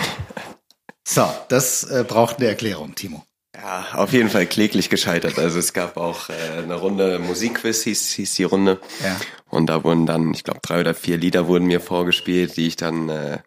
[1.06, 3.24] So, das äh, braucht eine Erklärung, Timo.
[3.54, 5.38] Ja, auf jeden Fall kläglich gescheitert.
[5.38, 8.80] Also es gab auch äh, eine Runde Musikquiz, hieß, hieß die Runde.
[9.02, 9.16] Ja.
[9.48, 12.76] Und da wurden dann, ich glaube, drei oder vier Lieder wurden mir vorgespielt, die ich
[12.76, 13.38] dann äh,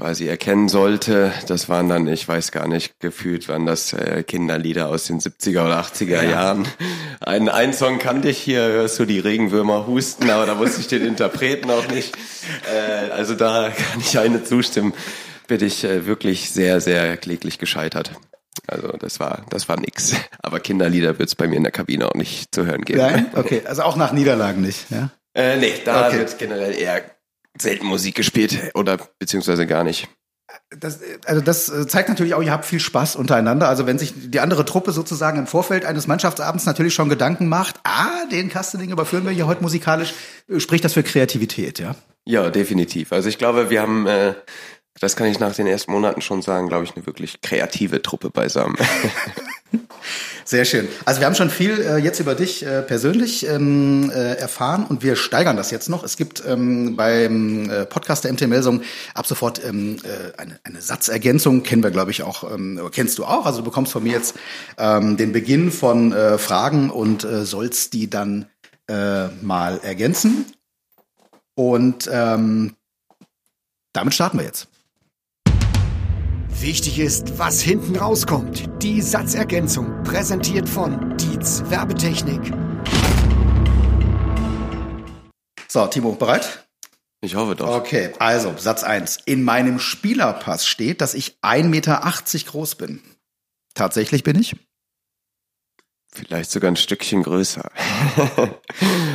[0.00, 1.30] quasi erkennen sollte.
[1.46, 5.66] Das waren dann, ich weiß gar nicht, gefühlt waren das äh, Kinderlieder aus den 70er
[5.66, 6.66] oder 80er Jahren.
[7.20, 10.86] Einen, einen Song kannte ich hier, hörst du die Regenwürmer husten, aber da wusste ich
[10.88, 12.16] den Interpreten auch nicht.
[12.72, 14.94] Äh, also da kann ich eine zustimmen.
[15.48, 18.12] Bin ich äh, wirklich sehr, sehr kläglich gescheitert.
[18.66, 20.14] Also das war, das war nix.
[20.40, 23.00] Aber Kinderlieder wird's bei mir in der Kabine auch nicht zu hören geben.
[23.00, 23.26] Nein?
[23.34, 25.10] Okay, also auch nach Niederlagen nicht, ja?
[25.34, 26.18] Äh, nee, da Okay.
[26.20, 27.02] wird generell eher
[27.60, 30.08] selten Musik gespielt oder beziehungsweise gar nicht.
[30.76, 33.68] Das, also das äh, zeigt natürlich auch, ihr habt viel Spaß untereinander.
[33.68, 37.76] Also wenn sich die andere Truppe sozusagen im Vorfeld eines Mannschaftsabends natürlich schon Gedanken macht,
[37.84, 40.14] ah, den Kastening überführen wir hier heute musikalisch,
[40.48, 41.94] äh, spricht das für Kreativität, ja?
[42.26, 43.12] Ja, definitiv.
[43.12, 44.34] Also ich glaube, wir haben, äh,
[45.00, 48.28] das kann ich nach den ersten Monaten schon sagen, glaube ich, eine wirklich kreative Truppe
[48.30, 48.76] beisammen.
[50.44, 50.88] Sehr schön.
[51.04, 55.02] Also wir haben schon viel äh, jetzt über dich äh, persönlich ähm, äh, erfahren und
[55.02, 56.02] wir steigern das jetzt noch.
[56.02, 58.82] Es gibt ähm, beim äh, Podcast der MT Melsung
[59.14, 63.24] ab sofort ähm, äh, eine, eine Satzergänzung, kennen wir glaube ich auch, ähm, kennst du
[63.24, 63.46] auch.
[63.46, 64.34] Also du bekommst von mir jetzt
[64.76, 68.46] ähm, den Beginn von äh, Fragen und äh, sollst die dann
[68.88, 70.46] äh, mal ergänzen.
[71.54, 72.74] Und ähm,
[73.92, 74.69] damit starten wir jetzt.
[76.58, 78.68] Wichtig ist, was hinten rauskommt.
[78.82, 82.52] Die Satzergänzung, präsentiert von Dietz Werbetechnik.
[85.68, 86.66] So, Timo, bereit?
[87.22, 87.68] Ich hoffe doch.
[87.68, 89.18] Okay, also Satz eins.
[89.24, 92.00] In meinem Spielerpass steht, dass ich 1,80 Meter
[92.46, 93.00] groß bin.
[93.74, 94.56] Tatsächlich bin ich?
[96.12, 97.70] Vielleicht sogar ein Stückchen größer.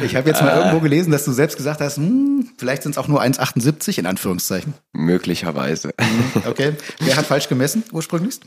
[0.03, 2.97] Ich habe jetzt mal irgendwo gelesen, dass du selbst gesagt hast, hm, vielleicht sind es
[2.97, 4.73] auch nur 1,78 in Anführungszeichen.
[4.93, 5.91] Möglicherweise.
[6.47, 6.73] Okay.
[6.99, 8.39] Wer hat falsch gemessen ursprünglich?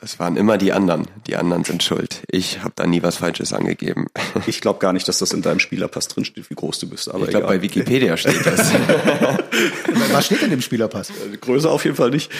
[0.00, 1.08] Das waren immer die anderen.
[1.26, 2.22] Die anderen sind schuld.
[2.30, 4.06] Ich habe da nie was Falsches angegeben.
[4.46, 7.12] Ich glaube gar nicht, dass das in deinem Spielerpass drinsteht, wie groß du bist.
[7.12, 8.72] Aber ich glaube, bei Wikipedia steht das.
[10.12, 11.12] Was steht denn im Spielerpass?
[11.40, 12.30] Größe auf jeden Fall nicht.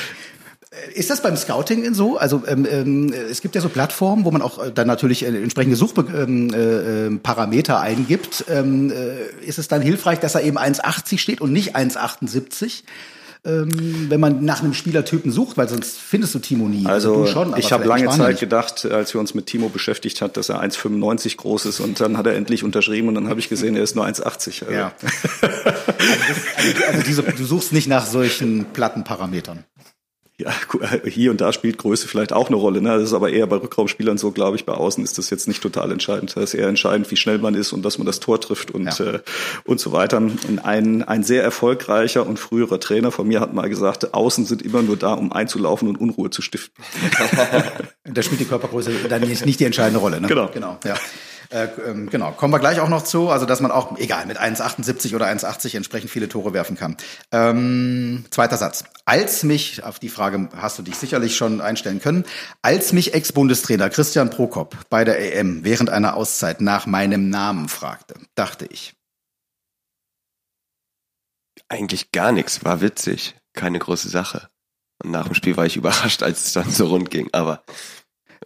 [0.94, 2.18] Ist das beim Scouting so?
[2.18, 5.28] Also ähm, ähm, es gibt ja so Plattformen, wo man auch äh, dann natürlich äh,
[5.28, 8.44] entsprechende Suchparameter ähm, äh, Parameter eingibt.
[8.50, 12.82] Ähm, äh, ist es dann hilfreich, dass er eben 1,80 steht und nicht 1,78?
[13.44, 16.84] Ähm, wenn man nach einem Spielertypen sucht, weil sonst findest du Timo nie.
[16.84, 18.40] Also schon, ich habe lange Zeit nicht.
[18.40, 22.18] gedacht, als wir uns mit Timo beschäftigt hat, dass er 1,95 groß ist und dann
[22.18, 24.64] hat er endlich unterschrieben und dann habe ich gesehen, er ist nur 1,80.
[24.64, 24.92] Also, Ja.
[25.00, 29.64] also, das, also, also diese, du suchst nicht nach solchen Plattenparametern.
[30.40, 32.80] Ja, gu- hier und da spielt Größe vielleicht auch eine Rolle.
[32.80, 32.90] Ne?
[32.90, 34.64] Das ist aber eher bei Rückraumspielern so, glaube ich.
[34.64, 36.36] Bei Außen ist das jetzt nicht total entscheidend.
[36.36, 38.84] Das ist eher entscheidend, wie schnell man ist und dass man das Tor trifft und,
[38.98, 39.04] Ja.
[39.14, 39.20] äh,
[39.64, 40.18] und so weiter.
[40.18, 44.62] Und ein, ein sehr erfolgreicher und früherer Trainer von mir hat mal gesagt, Außen sind
[44.62, 46.84] immer nur da, um einzulaufen und Unruhe zu stiften.
[48.10, 50.20] Da spielt die Körpergröße dann nicht, nicht die entscheidende Rolle.
[50.20, 50.28] Ne?
[50.28, 50.48] Genau.
[50.54, 50.94] genau, ja.
[51.50, 54.38] Äh, ähm, genau, kommen wir gleich auch noch zu, also dass man auch, egal, mit
[54.38, 56.96] 1,78 oder 1,80 entsprechend viele Tore werfen kann.
[57.32, 58.84] Ähm, zweiter Satz.
[59.06, 62.24] Als mich, auf die Frage hast du dich sicherlich schon einstellen können,
[62.60, 68.14] als mich Ex-Bundestrainer Christian Prokop bei der EM während einer Auszeit nach meinem Namen fragte,
[68.34, 68.94] dachte ich,
[71.68, 72.64] Eigentlich gar nichts.
[72.64, 73.36] War witzig.
[73.52, 74.48] Keine große Sache.
[75.02, 77.28] Und nach dem Spiel war ich überrascht, als es dann so rund ging.
[77.32, 77.62] Aber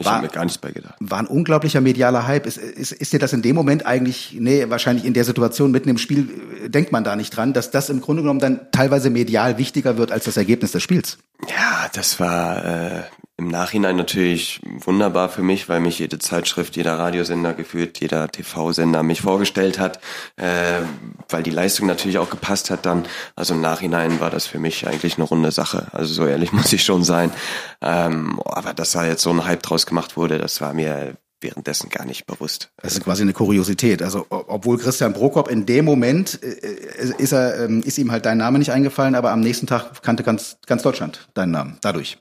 [0.03, 0.95] ich War- habe mir gar nichts bei gedacht.
[1.01, 2.47] war ein unglaublicher medialer Hype.
[2.47, 5.89] Ist, ist, ist dir das in dem Moment eigentlich, nee, wahrscheinlich in der Situation mitten
[5.89, 6.29] im Spiel
[6.65, 9.97] äh, denkt man da nicht dran, dass das im Grunde genommen dann teilweise medial wichtiger
[9.97, 11.19] wird als das Ergebnis des Spiels?
[11.49, 13.03] Ja, das war äh,
[13.39, 19.03] im Nachhinein natürlich wunderbar für mich, weil mich jede Zeitschrift, jeder Radiosender geführt, jeder TV-Sender
[19.03, 20.01] mich vorgestellt hat,
[20.37, 20.81] äh,
[21.29, 23.05] weil die Leistung natürlich auch gepasst hat dann.
[23.35, 25.87] Also im Nachhinein war das für mich eigentlich eine runde Sache.
[25.93, 27.33] Also so ehrlich muss ich schon sein.
[27.81, 31.91] Ähm, aber dass da jetzt so ein Hype draus gemacht wurde, das war mir währenddessen
[31.91, 32.71] gar nicht bewusst.
[32.77, 34.03] Das ist quasi eine Kuriosität.
[34.03, 38.27] Also obwohl Christian Prokop in dem Moment äh, äh, ist er ähm, ist ihm halt
[38.27, 42.19] dein Name nicht eingefallen, aber am nächsten Tag kannte ganz ganz Deutschland deinen Namen dadurch.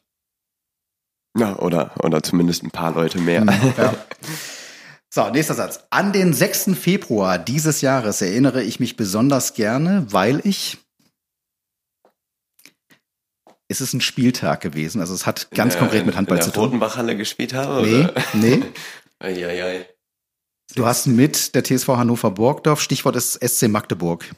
[1.37, 3.45] Ja, oder, oder zumindest ein paar Leute mehr.
[3.77, 3.95] Ja.
[5.13, 5.81] So, nächster Satz.
[5.89, 6.71] An den 6.
[6.79, 10.77] Februar dieses Jahres erinnere ich mich besonders gerne, weil ich
[13.67, 16.49] es ist ein Spieltag gewesen, also es hat ganz Äh, konkret mit Handball in zu
[16.49, 16.63] der tun.
[16.65, 17.81] Rotenbachhalle gespielt habe?
[17.85, 18.13] Nee, Oder?
[18.33, 18.63] nee.
[19.19, 19.87] Eieiei.
[20.75, 24.29] Du hast mit der TSV Hannover Borgdorf, Stichwort ist SC Magdeburg.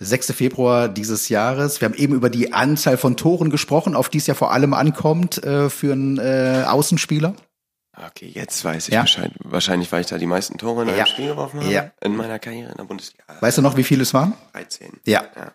[0.00, 0.32] 6.
[0.32, 1.80] Februar dieses Jahres.
[1.80, 4.74] Wir haben eben über die Anzahl von Toren gesprochen, auf die es ja vor allem
[4.74, 7.34] ankommt äh, für einen äh, Außenspieler.
[8.08, 9.02] Okay, jetzt weiß ich Ja.
[9.02, 9.30] Bescheid.
[9.38, 11.06] Wahrscheinlich, weil ich da die meisten Tore in einem Ja.
[11.06, 11.70] Spiel geworfen habe.
[11.72, 11.90] Ja.
[12.02, 13.22] In meiner Karriere in der Bundesliga.
[13.40, 14.32] Weißt du noch, wie viele es waren?
[14.52, 14.88] 13.
[15.04, 15.24] Ja.
[15.36, 15.52] Ja.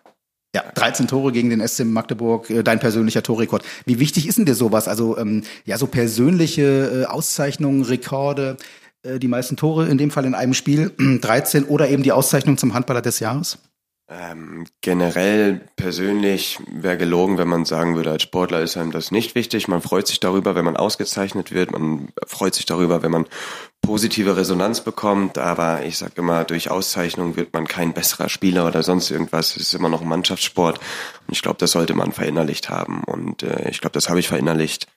[0.52, 3.62] Ja, 13 Tore gegen den SC Magdeburg, äh, dein persönlicher Torrekord.
[3.84, 4.88] Wie wichtig ist denn dir sowas?
[4.88, 8.56] Also ähm, ja, so persönliche äh, Auszeichnungen, Rekorde,
[9.04, 12.58] äh, die meisten Tore in dem Fall in einem Spiel, 13 oder eben die Auszeichnung
[12.58, 13.58] zum Handballer des Jahres?
[14.12, 19.36] Ähm, generell persönlich wäre gelogen, wenn man sagen würde, als Sportler ist einem das nicht
[19.36, 19.68] wichtig.
[19.68, 21.70] Man freut sich darüber, wenn man ausgezeichnet wird.
[21.70, 23.26] Man freut sich darüber, wenn man
[23.82, 25.38] positive Resonanz bekommt.
[25.38, 29.54] Aber ich sage immer, durch Auszeichnung wird man kein besserer Spieler oder sonst irgendwas.
[29.54, 30.78] Es ist immer noch ein Mannschaftssport.
[30.78, 33.04] Und ich glaube, das sollte man verinnerlicht haben.
[33.04, 34.88] Und äh, ich glaube, das habe ich verinnerlicht.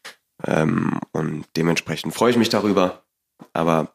[0.43, 3.04] Ähm, und dementsprechend freue ich mich darüber.
[3.54, 3.93] Aber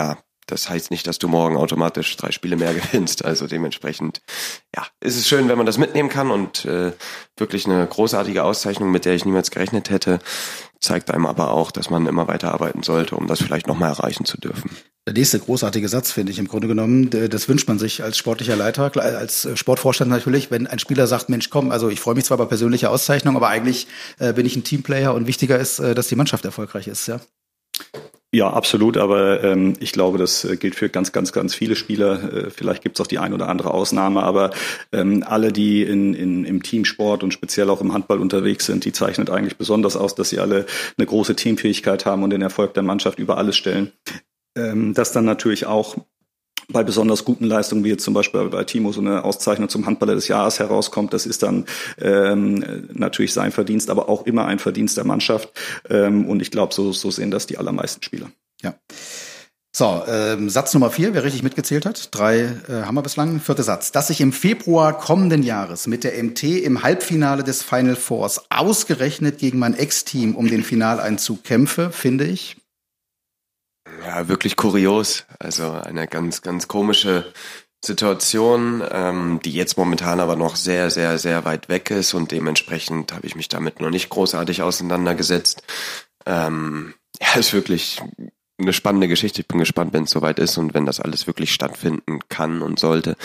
[0.00, 0.18] ja,
[0.50, 3.24] das heißt nicht, dass du morgen automatisch drei Spiele mehr gewinnst.
[3.24, 4.20] Also dementsprechend,
[4.74, 6.92] ja, ist es schön, wenn man das mitnehmen kann und äh,
[7.36, 10.18] wirklich eine großartige Auszeichnung, mit der ich niemals gerechnet hätte,
[10.80, 14.24] zeigt einem aber auch, dass man immer weiter arbeiten sollte, um das vielleicht nochmal erreichen
[14.24, 14.70] zu dürfen.
[15.06, 18.56] Der nächste großartige Satz, finde ich im Grunde genommen, das wünscht man sich als sportlicher
[18.56, 22.36] Leiter, als Sportvorstand natürlich, wenn ein Spieler sagt, Mensch, komm, also ich freue mich zwar
[22.36, 23.86] bei persönlicher Auszeichnung, aber eigentlich
[24.18, 27.20] äh, bin ich ein Teamplayer und wichtiger ist, äh, dass die Mannschaft erfolgreich ist, ja.
[28.30, 32.32] Ja, absolut, aber ähm, ich glaube, das äh, gilt für ganz, ganz, ganz viele Spieler.
[32.32, 34.50] Äh, vielleicht gibt's auch die ein oder andere Ausnahme, aber
[34.92, 38.92] ähm, alle, die in, in, im Teamsport und speziell auch im Handball unterwegs sind, die
[38.92, 40.66] zeichnet eigentlich besonders aus, dass sie alle
[40.98, 43.92] eine große Teamfähigkeit haben und den Erfolg der Mannschaft über alles stellen.
[44.58, 45.96] Ähm, das dann natürlich auch
[46.70, 50.14] bei besonders guten Leistungen, wie jetzt zum Beispiel bei Timo so eine Auszeichnung zum Handballer
[50.14, 51.64] des Jahres herauskommt, das ist dann
[51.98, 55.50] ähm, natürlich sein Verdienst, aber auch immer ein Verdienst der Mannschaft.
[55.88, 58.30] Ähm, und ich glaube, so, so sehen das die allermeisten Spieler.
[58.62, 58.74] Ja.
[59.74, 62.08] So, ähm, Satz Nummer vier, wer richtig mitgezählt hat.
[62.10, 63.40] Drei äh, haben wir bislang.
[63.40, 63.92] Vierter Satz.
[63.92, 69.38] Dass sich im Februar kommenden Jahres mit der MT im Halbfinale des Final Fours ausgerechnet
[69.38, 72.57] gegen mein Ex-Team um den Finaleinzug kämpfe, finde ich
[74.04, 75.24] ja, wirklich kurios.
[75.38, 77.32] Also eine ganz, ganz komische
[77.84, 83.12] Situation, ähm, die jetzt momentan aber noch sehr, sehr, sehr weit weg ist und dementsprechend
[83.12, 85.62] habe ich mich damit noch nicht großartig auseinandergesetzt.
[86.26, 88.02] Ähm, ja, ist wirklich
[88.60, 89.42] eine spannende Geschichte.
[89.42, 92.80] Ich bin gespannt, wenn es soweit ist und wenn das alles wirklich stattfinden kann und
[92.80, 93.16] sollte,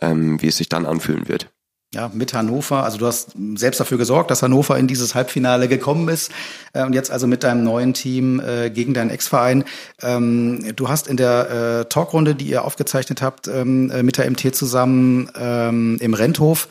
[0.00, 1.48] ähm, wie es sich dann anfühlen wird
[1.94, 2.84] ja, mit Hannover.
[2.84, 6.32] Also du hast selbst dafür gesorgt, dass Hannover in dieses Halbfinale gekommen ist
[6.72, 9.64] äh, und jetzt also mit deinem neuen Team äh, gegen deinen Ex-Verein.
[10.00, 14.30] Ähm, du hast in der äh, Talkrunde, die ihr aufgezeichnet habt, ähm, äh, mit der
[14.30, 16.68] MT zusammen ähm, im Renthof,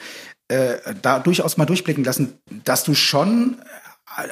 [0.48, 3.58] äh, da durchaus mal durchblicken lassen, dass du schon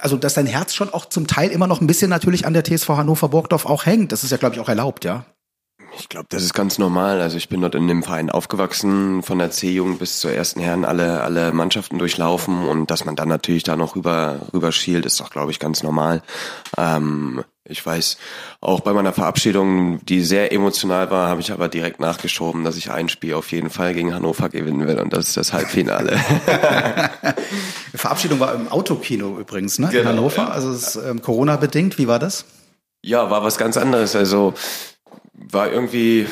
[0.01, 2.65] also dass dein Herz schon auch zum Teil immer noch ein bisschen natürlich an der
[2.65, 4.11] TSV Hannover Burgdorf auch hängt.
[4.11, 5.23] Das ist ja, glaube ich, auch erlaubt, ja.
[5.97, 7.21] Ich glaube, das ist ganz normal.
[7.21, 10.85] Also ich bin dort in dem Verein aufgewachsen, von der C-Jugend bis zur ersten Herren
[10.85, 15.19] alle, alle Mannschaften durchlaufen und dass man dann natürlich da noch rüber, rüber schielt, ist
[15.19, 16.21] doch, glaube ich, ganz normal.
[16.77, 18.17] Ähm, ich weiß,
[18.61, 22.89] auch bei meiner Verabschiedung, die sehr emotional war, habe ich aber direkt nachgeschoben, dass ich
[22.89, 26.17] ein Spiel auf jeden Fall gegen Hannover gewinnen will und das ist das Halbfinale.
[27.93, 29.89] Verabschiedung war im Autokino übrigens, ne?
[29.89, 30.49] Genau, in Hannover, ja.
[30.49, 31.97] also ist ähm, Corona-bedingt.
[31.97, 32.45] Wie war das?
[33.01, 34.15] Ja, war was ganz anderes.
[34.15, 34.53] Also
[35.51, 36.27] war irgendwie,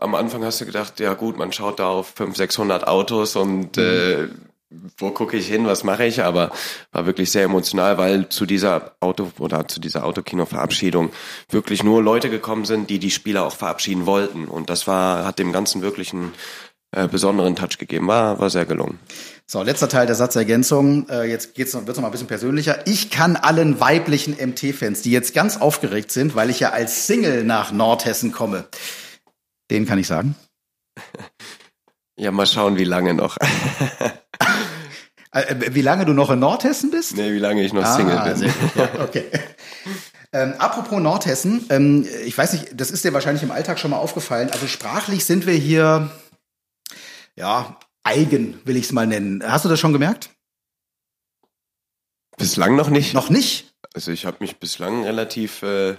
[0.00, 3.76] am Anfang hast du gedacht, ja gut, man schaut da auf 500, 600 Autos und
[3.76, 3.82] mhm.
[3.82, 4.28] äh,
[4.98, 6.50] wo gucke ich hin, was mache ich, aber
[6.92, 11.10] war wirklich sehr emotional, weil zu dieser Auto oder zu dieser Autokino-Verabschiedung
[11.48, 15.38] wirklich nur Leute gekommen sind, die die Spieler auch verabschieden wollten und das war hat
[15.38, 16.34] dem Ganzen wirklich einen
[16.92, 18.98] äh, besonderen Touch gegeben, war war sehr gelungen.
[19.46, 21.08] So, letzter Teil der Satzergänzung.
[21.08, 22.86] Äh, jetzt geht's noch, wird's noch mal ein bisschen persönlicher.
[22.86, 27.44] Ich kann allen weiblichen MT-Fans, die jetzt ganz aufgeregt sind, weil ich ja als Single
[27.44, 28.66] nach Nordhessen komme,
[29.70, 30.34] denen kann ich sagen.
[32.20, 33.36] Ja, mal schauen, wie lange noch.
[35.30, 37.14] Äh, äh, wie lange du noch in Nordhessen bist?
[37.16, 38.52] Nee, wie lange ich noch ah, Single bin.
[38.74, 39.24] Ja, okay.
[40.30, 43.96] Ähm, apropos Nordhessen, ähm, ich weiß nicht, das ist dir wahrscheinlich im Alltag schon mal
[43.96, 44.50] aufgefallen.
[44.52, 46.10] Also sprachlich sind wir hier,
[47.38, 49.42] ja, eigen, will ich es mal nennen.
[49.46, 50.30] Hast du das schon gemerkt?
[52.36, 53.14] Bislang noch nicht.
[53.14, 53.72] Noch nicht?
[53.94, 55.96] Also ich habe mich bislang relativ äh,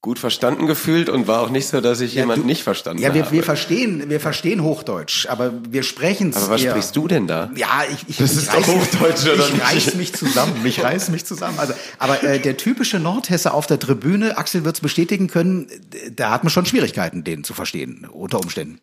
[0.00, 3.16] gut verstanden gefühlt und war auch nicht so, dass ich ja, jemanden nicht verstanden habe.
[3.16, 6.36] Ja, wir, wir verstehen, wir verstehen Hochdeutsch, aber wir sprechen es.
[6.36, 6.72] Aber was eher.
[6.72, 7.50] sprichst du denn da?
[7.54, 9.64] Ja, ich, ich, das ich ist reiß, doch Hochdeutsch oder ich nicht?
[9.64, 11.58] reiß mich zusammen, ich reiß mich zusammen.
[11.60, 15.68] Also, aber äh, der typische Nordhesse auf der Tribüne, Axel wird es bestätigen können,
[16.10, 18.80] da hat man schon Schwierigkeiten, den zu verstehen unter Umständen.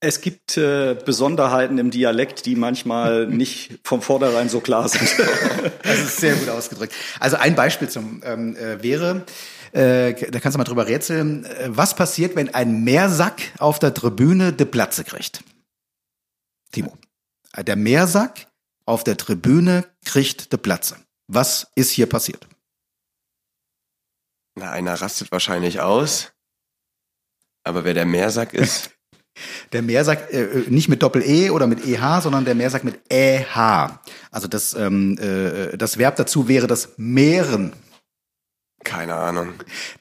[0.00, 5.08] Es gibt äh, Besonderheiten im Dialekt, die manchmal nicht vom Vornherein so klar sind.
[5.82, 6.94] das ist sehr gut ausgedrückt.
[7.18, 9.24] Also ein Beispiel zum ähm, äh, wäre,
[9.72, 13.94] äh, da kannst du mal drüber rätseln, äh, was passiert, wenn ein Meersack auf der
[13.94, 15.42] Tribüne de Platze kriegt?
[16.72, 16.96] Timo.
[17.56, 18.48] Der Meersack
[18.84, 20.96] auf der Tribüne kriegt de Platze.
[21.26, 22.46] Was ist hier passiert?
[24.56, 26.32] Na, einer rastet wahrscheinlich aus.
[27.64, 28.95] Aber wer der Meersack ist,
[29.72, 33.98] Der Meersack äh, äh, nicht mit Doppel-E oder mit EH, sondern der Meersack mit EH.
[34.30, 37.72] Also das, ähm, äh, das Verb dazu wäre das Meeren.
[38.86, 39.48] Keine Ahnung.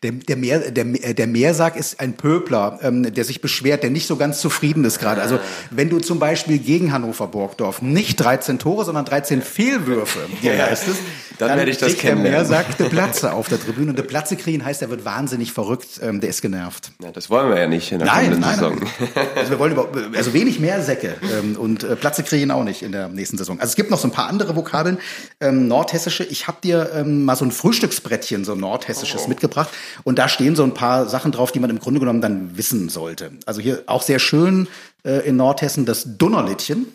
[0.04, 4.06] Der, der, Meer, der, der Meersack ist ein Pöbler, ähm, der sich beschwert, der nicht
[4.06, 5.22] so ganz zufrieden ist gerade.
[5.22, 5.40] Also
[5.72, 10.68] wenn du zum Beispiel gegen Hannover Burgdorf nicht 13 Tore, sondern 13 Fehlwürfe dir ja,
[10.68, 11.00] leistest,
[11.40, 12.48] dann, dann werde ich das kennenlernen.
[12.48, 13.90] Der Meersack de Platze auf der Tribüne.
[13.90, 16.92] Und de Platze kriegen heißt, er wird wahnsinnig verrückt, ähm, der ist genervt.
[17.02, 18.76] Ja, das wollen wir ja nicht in der nein, kommenden nein, Saison.
[18.80, 19.26] Nein.
[19.36, 22.92] Also wir wollen über, also wenig Meersäcke ähm, und äh, Platze kriegen auch nicht in
[22.92, 23.60] der nächsten Saison.
[23.60, 24.98] Also es gibt noch so ein paar andere Vokabeln,
[25.40, 26.24] ähm, nordhessische.
[26.24, 29.70] Ich habe dir ähm, mal so ein Frühstücksbrettchen, so Nord Nordhessisches mitgebracht.
[30.04, 32.90] Und da stehen so ein paar Sachen drauf, die man im Grunde genommen dann wissen
[32.90, 33.32] sollte.
[33.46, 34.68] Also hier auch sehr schön
[35.04, 36.88] äh, in Nordhessen das Donnerlittchen.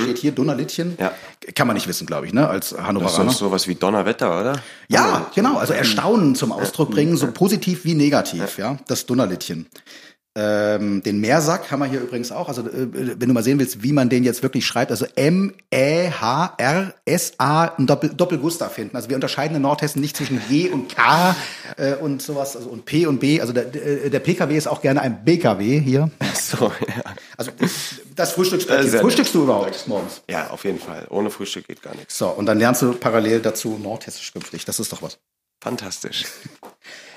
[0.00, 0.90] Steht hier Donnerlittchen.
[0.90, 0.96] Mhm.
[0.98, 1.12] Ja.
[1.54, 3.30] Kann man nicht wissen, glaube ich, ne, als Das Hannoveraner.
[3.30, 4.62] ist sowas wie Donnerwetter, oder?
[4.88, 5.58] Ja, genau.
[5.58, 8.78] Also Erstaunen zum Ausdruck bringen, so positiv wie negativ, ja.
[8.86, 9.66] Das Donnerlittchen.
[10.36, 12.48] Ähm, den Meersack haben wir hier übrigens auch.
[12.48, 15.52] Also äh, wenn du mal sehen willst, wie man den jetzt wirklich schreibt, also M
[15.72, 18.94] E H R S A ein Doppel, Doppel-Gustav hinten.
[18.94, 21.34] Also wir unterscheiden in Nordhessen nicht zwischen G und K
[21.76, 23.40] äh, und sowas, also und P und B.
[23.40, 26.10] Also der, der der PKW ist auch gerne ein BKW hier.
[26.34, 27.14] So, ja.
[27.36, 27.98] Also das.
[28.78, 28.90] Äh, hier.
[28.90, 30.22] sehr Frühstückst du überhaupt morgens?
[30.30, 31.06] ja, auf jeden Fall.
[31.10, 32.16] Ohne Frühstück geht gar nichts.
[32.16, 34.64] So, und dann lernst du parallel dazu Nordhessisch künftig.
[34.64, 35.18] Das ist doch was.
[35.60, 36.24] Fantastisch.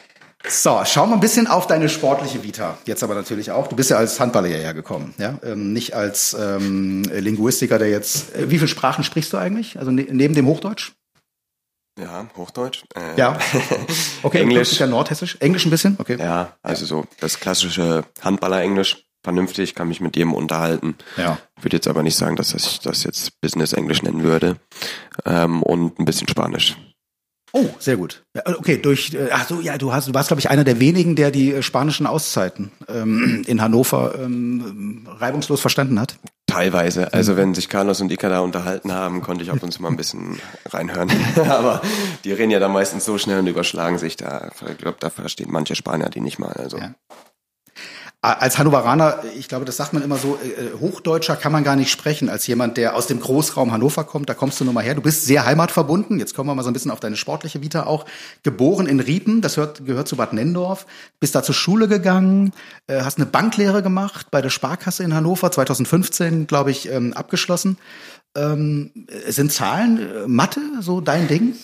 [0.47, 2.77] So, schau mal ein bisschen auf deine sportliche Vita.
[2.85, 3.67] Jetzt aber natürlich auch.
[3.67, 5.37] Du bist ja als Handballer hierher gekommen, ja?
[5.43, 8.35] Ähm, nicht als ähm, Linguistiker, der jetzt.
[8.35, 9.77] Äh, wie viele Sprachen sprichst du eigentlich?
[9.77, 10.93] Also ne neben dem Hochdeutsch?
[11.99, 12.83] Ja, Hochdeutsch.
[12.95, 13.37] Äh, Ja.
[14.23, 14.79] Okay, Englisch.
[14.79, 15.37] Ja Nordhessisch.
[15.39, 15.95] Englisch ein bisschen?
[15.99, 16.17] Okay.
[16.19, 19.05] Ja, also so das klassische Handballer-Englisch.
[19.23, 20.95] Vernünftig, kann mich mit jedem unterhalten.
[21.17, 21.37] Ja.
[21.61, 24.57] Würde jetzt aber nicht sagen, dass ich das jetzt Business-Englisch nennen würde.
[25.25, 26.75] Ähm, und ein bisschen Spanisch.
[27.53, 28.23] Oh, sehr gut.
[28.35, 29.13] Ja, okay, durch.
[29.13, 31.53] Äh, ach so, ja, du hast, du warst, glaube ich, einer der wenigen, der die
[31.53, 36.15] äh, spanischen Auszeiten ähm, in Hannover ähm, reibungslos verstanden hat.
[36.47, 37.13] Teilweise.
[37.13, 39.87] Also wenn sich Carlos und Ika da unterhalten haben, konnte ich ab und zu mal
[39.89, 41.09] ein bisschen reinhören.
[41.49, 41.81] Aber
[42.23, 44.51] die reden ja dann meistens so schnell und überschlagen sich da.
[44.69, 46.53] Ich glaube, da verstehen manche Spanier die nicht mal.
[46.53, 46.93] Also Ja.
[48.23, 51.89] Als Hannoveraner, ich glaube, das sagt man immer so, äh, Hochdeutscher kann man gar nicht
[51.89, 54.29] sprechen, als jemand, der aus dem Großraum Hannover kommt.
[54.29, 54.93] Da kommst du nun mal her.
[54.93, 56.19] Du bist sehr heimatverbunden.
[56.19, 58.05] Jetzt kommen wir mal so ein bisschen auf deine sportliche Vita auch.
[58.43, 60.85] Geboren in Riepen, das hört, gehört zu Bad Nendorf.
[61.19, 62.53] Bist da zur Schule gegangen,
[62.85, 67.79] äh, hast eine Banklehre gemacht bei der Sparkasse in Hannover, 2015, glaube ich, ähm, abgeschlossen.
[68.35, 68.91] Ähm,
[69.29, 71.55] sind Zahlen, äh, Mathe so dein Ding?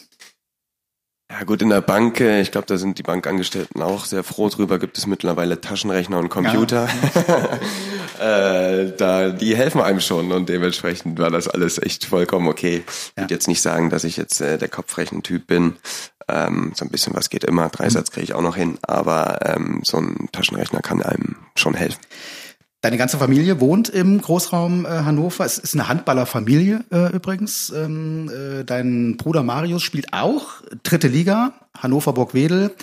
[1.30, 4.48] Ja gut, in der Bank, äh, ich glaube, da sind die Bankangestellten auch sehr froh
[4.48, 6.88] drüber, gibt es mittlerweile Taschenrechner und Computer.
[8.20, 12.84] äh, da, die helfen einem schon und dementsprechend war das alles echt vollkommen okay.
[12.88, 15.76] Ich würde jetzt nicht sagen, dass ich jetzt äh, der Kopfrechentyp bin.
[16.30, 19.82] Ähm, so ein bisschen was geht immer, Dreisatz kriege ich auch noch hin, aber ähm,
[19.84, 22.00] so ein Taschenrechner kann einem schon helfen.
[22.88, 25.43] Deine ganze Familie wohnt im Großraum äh, Hannover.
[25.43, 27.69] Es ist eine Handballerfamilie äh, übrigens.
[27.76, 32.73] Ähm, äh, dein Bruder Marius spielt auch dritte Liga, Hannover Burgwedel.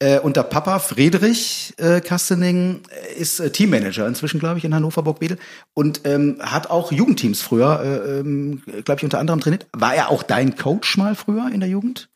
[0.00, 2.80] Äh, und der Papa Friedrich äh, Kastening
[3.16, 5.38] ist äh, Teammanager inzwischen, glaube ich, in Hannover Burgwedel
[5.74, 9.68] und ähm, hat auch Jugendteams früher, äh, ähm, glaube ich, unter anderem trainiert.
[9.72, 12.08] War er auch dein Coach mal früher in der Jugend?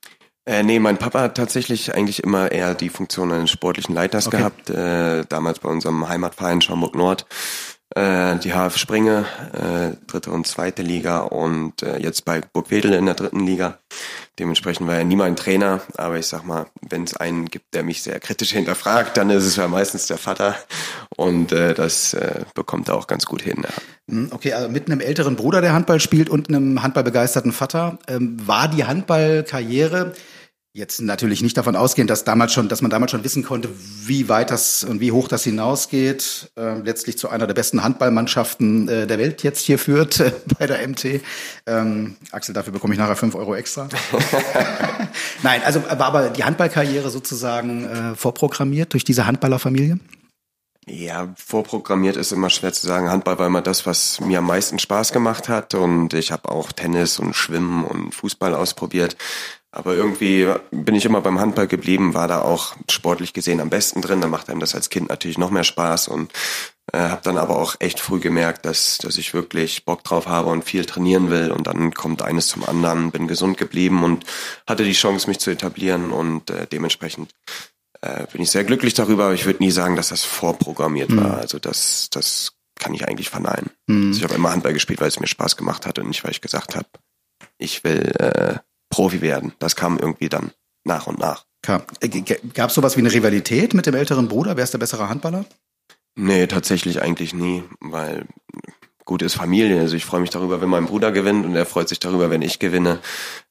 [0.46, 4.36] Äh, nee, mein Papa hat tatsächlich eigentlich immer eher die Funktion eines sportlichen Leiters Okay.
[4.38, 4.70] gehabt.
[4.70, 7.26] Äh, damals bei unserem Heimatverein Schaumburg Nord.
[7.94, 13.06] Äh, die HF Springe, äh, dritte und zweite Liga und äh, jetzt bei Burgwedel in
[13.06, 13.78] der dritten Liga.
[14.38, 17.84] Dementsprechend war er nie mein Trainer, aber ich sag mal, wenn es einen gibt, der
[17.84, 20.56] mich sehr kritisch hinterfragt, dann ist es ja meistens der Vater
[21.16, 23.62] und äh, das äh, bekommt er auch ganz gut hin.
[23.62, 23.70] Ja.
[24.12, 28.36] Hm, Okay, also mit einem älteren Bruder, der Handball spielt und einem handballbegeisterten Vater, ähm,
[28.46, 30.12] war die Handballkarriere
[30.76, 33.70] jetzt natürlich nicht davon ausgehend, dass damals schon, dass man damals schon wissen konnte,
[34.04, 38.86] wie weit das und wie hoch das hinausgeht, ähm, letztlich zu einer der besten Handballmannschaften
[38.86, 41.22] äh, der Welt jetzt hier führt äh, bei der MT.
[41.66, 43.88] Ähm, Axel, dafür bekomme ich nachher fünf Euro extra.
[45.42, 49.98] Nein, also war aber die Handballkarriere sozusagen äh, vorprogrammiert durch diese Handballerfamilie?
[50.88, 53.10] Ja, vorprogrammiert ist immer schwer zu sagen.
[53.10, 55.74] Handball war immer das, was mir am meisten Spaß gemacht hat.
[55.74, 59.16] Und ich habe auch Tennis und Schwimmen und Fußball ausprobiert.
[59.76, 64.00] Aber irgendwie bin ich immer beim Handball geblieben, war da auch sportlich gesehen am besten
[64.00, 64.22] drin.
[64.22, 66.32] Da macht einem das als Kind natürlich noch mehr Spaß und
[66.94, 70.48] äh, habe dann aber auch echt früh gemerkt, dass, dass ich wirklich Bock drauf habe
[70.48, 71.50] und viel trainieren will.
[71.50, 74.24] Und dann kommt eines zum anderen, bin gesund geblieben und
[74.66, 77.34] hatte die Chance, mich zu etablieren und äh, dementsprechend
[78.00, 81.36] äh, bin ich sehr glücklich darüber, aber ich würde nie sagen, dass das vorprogrammiert war.
[81.36, 83.68] Also das, das kann ich eigentlich verneinen.
[84.08, 86.30] Also ich habe immer Handball gespielt, weil es mir Spaß gemacht hat und nicht, weil
[86.30, 86.88] ich gesagt habe,
[87.58, 88.56] ich will äh,
[88.90, 89.52] Profi werden.
[89.58, 90.52] Das kam irgendwie dann
[90.84, 91.44] nach und nach.
[91.62, 94.56] Gab es sowas wie eine Rivalität mit dem älteren Bruder?
[94.56, 95.44] Wer ist der bessere Handballer?
[96.14, 98.26] Nee, tatsächlich eigentlich nie, weil
[99.04, 99.80] gut ist Familie.
[99.80, 102.42] Also ich freue mich darüber, wenn mein Bruder gewinnt und er freut sich darüber, wenn
[102.42, 103.00] ich gewinne.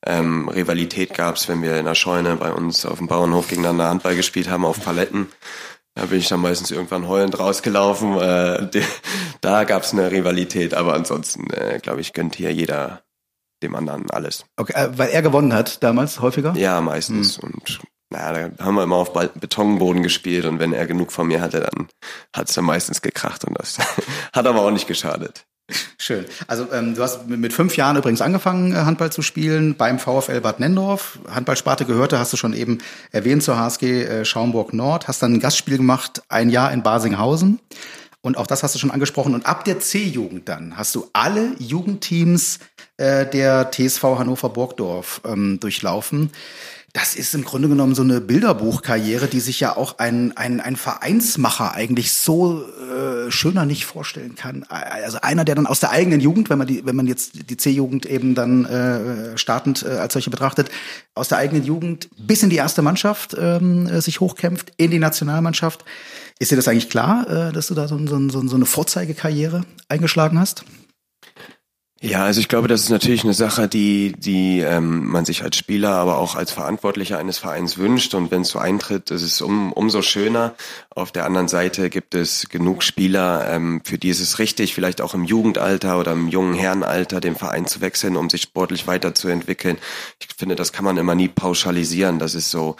[0.05, 4.15] Ähm, Rivalität gab's, wenn wir in der Scheune bei uns auf dem Bauernhof gegeneinander Handball
[4.15, 5.27] gespielt haben auf Paletten.
[5.95, 8.17] Da bin ich dann meistens irgendwann heulend rausgelaufen.
[8.19, 8.83] Äh, de,
[9.41, 13.04] da gab's eine Rivalität, aber ansonsten, äh, glaube ich, gönnt hier jeder
[13.63, 14.45] dem anderen alles.
[14.57, 16.53] Okay, äh, weil er gewonnen hat damals häufiger?
[16.55, 17.37] Ja, meistens.
[17.37, 17.79] Und
[18.09, 21.61] naja, da haben wir immer auf Betonboden gespielt und wenn er genug von mir hatte,
[21.61, 21.87] dann
[22.33, 23.77] hat's dann meistens gekracht und das
[24.33, 25.45] hat aber auch nicht geschadet.
[25.97, 26.25] Schön.
[26.45, 30.39] Also ähm, du hast mit fünf Jahren übrigens angefangen, äh, Handball zu spielen beim VfL
[30.39, 31.17] Bad Nendorf.
[31.27, 32.77] Handballsparte gehörte, hast du schon eben
[33.11, 35.07] erwähnt, zur HSG äh, Schaumburg Nord.
[35.07, 37.59] Hast dann ein Gastspiel gemacht, ein Jahr in Basinghausen.
[38.21, 39.33] Und auch das hast du schon angesprochen.
[39.33, 42.59] Und ab der C-Jugend dann hast du alle Jugendteams
[42.97, 46.31] äh, der TSV Hannover Burgdorf ähm, durchlaufen
[46.95, 50.77] das ist im Grunde genommen so eine Bilderbuchkarriere, die sich ja auch ein, ein, ein
[50.77, 54.63] Vereinsmacher eigentlich so äh, schöner nicht vorstellen kann.
[54.69, 57.57] Also einer, der dann aus der eigenen Jugend, wenn man die, wenn man jetzt die
[57.57, 60.71] C-Jugend eben dann äh, startend äh, als solche betrachtet,
[61.15, 64.99] aus der eigenen Jugend bis in die erste Mannschaft ähm, äh, sich hochkämpft, in die
[64.99, 65.83] Nationalmannschaft.
[66.39, 70.39] Ist dir das eigentlich klar, äh, dass du da so, so, so eine Vorzeigekarriere eingeschlagen
[70.39, 70.63] hast?
[72.01, 75.57] Ja, also ich glaube, das ist natürlich eine Sache, die, die ähm, man sich als
[75.57, 78.13] Spieler, aber auch als Verantwortlicher eines Vereins wünscht.
[78.13, 80.55] Und wenn es so eintritt, ist es um, umso schöner.
[80.89, 84.99] Auf der anderen Seite gibt es genug Spieler, ähm, für die ist es richtig, vielleicht
[84.99, 89.77] auch im Jugendalter oder im jungen Herrenalter den Verein zu wechseln, um sich sportlich weiterzuentwickeln.
[90.19, 92.19] Ich finde, das kann man immer nie pauschalisieren.
[92.19, 92.75] Das ist so,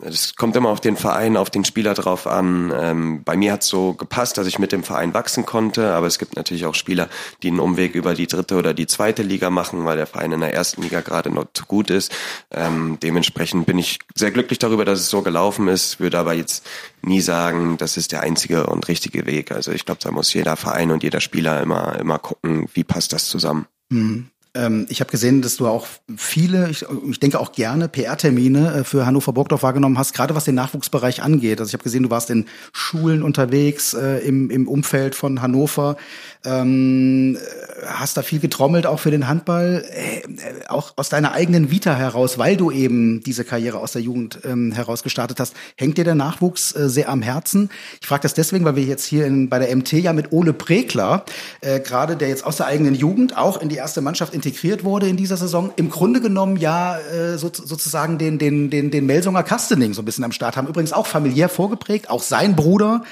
[0.00, 2.72] es kommt immer auf den Verein, auf den Spieler drauf an.
[2.76, 6.06] Ähm, bei mir hat es so gepasst, dass ich mit dem Verein wachsen konnte, aber
[6.06, 7.08] es gibt natürlich auch Spieler,
[7.42, 10.40] die einen Umweg über die dritte oder die zweite Liga machen, weil der Verein in
[10.40, 12.12] der ersten Liga gerade noch zu gut ist.
[12.50, 16.66] Ähm, dementsprechend bin ich sehr glücklich darüber, dass es so gelaufen ist, würde aber jetzt
[17.02, 19.52] nie sagen, das ist der einzige und richtige Weg.
[19.52, 23.12] Also ich glaube, da muss jeder Verein und jeder Spieler immer, immer gucken, wie passt
[23.12, 23.66] das zusammen.
[23.90, 24.30] Mhm.
[24.54, 25.86] Ähm, ich habe gesehen, dass du auch
[26.16, 30.44] viele, ich, ich denke auch gerne PR-Termine äh, für Hannover Burgdorf wahrgenommen hast, gerade was
[30.44, 31.60] den Nachwuchsbereich angeht.
[31.60, 35.96] Also ich habe gesehen, du warst in Schulen unterwegs äh, im, im Umfeld von Hannover,
[36.44, 37.38] ähm,
[37.86, 40.22] hast da viel getrommelt auch für den Handball, äh,
[40.68, 44.72] auch aus deiner eigenen Vita heraus, weil du eben diese Karriere aus der Jugend ähm,
[44.72, 45.54] heraus gestartet hast.
[45.76, 47.70] Hängt dir der Nachwuchs äh, sehr am Herzen?
[48.00, 50.52] Ich frage das deswegen, weil wir jetzt hier in, bei der MT ja mit Ole
[50.52, 51.24] Prekler,
[51.60, 55.08] äh, gerade der jetzt aus der eigenen Jugend auch in die erste Mannschaft integriert wurde
[55.08, 59.42] in dieser Saison, im Grunde genommen ja äh, so, sozusagen den, den, den, den Melsunger
[59.42, 60.68] Kastening so ein bisschen am Start haben.
[60.68, 63.02] Übrigens auch familiär vorgeprägt, auch sein Bruder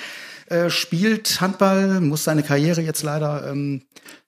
[0.53, 3.83] äh, spielt Handball, muss seine Karriere jetzt leider ähm,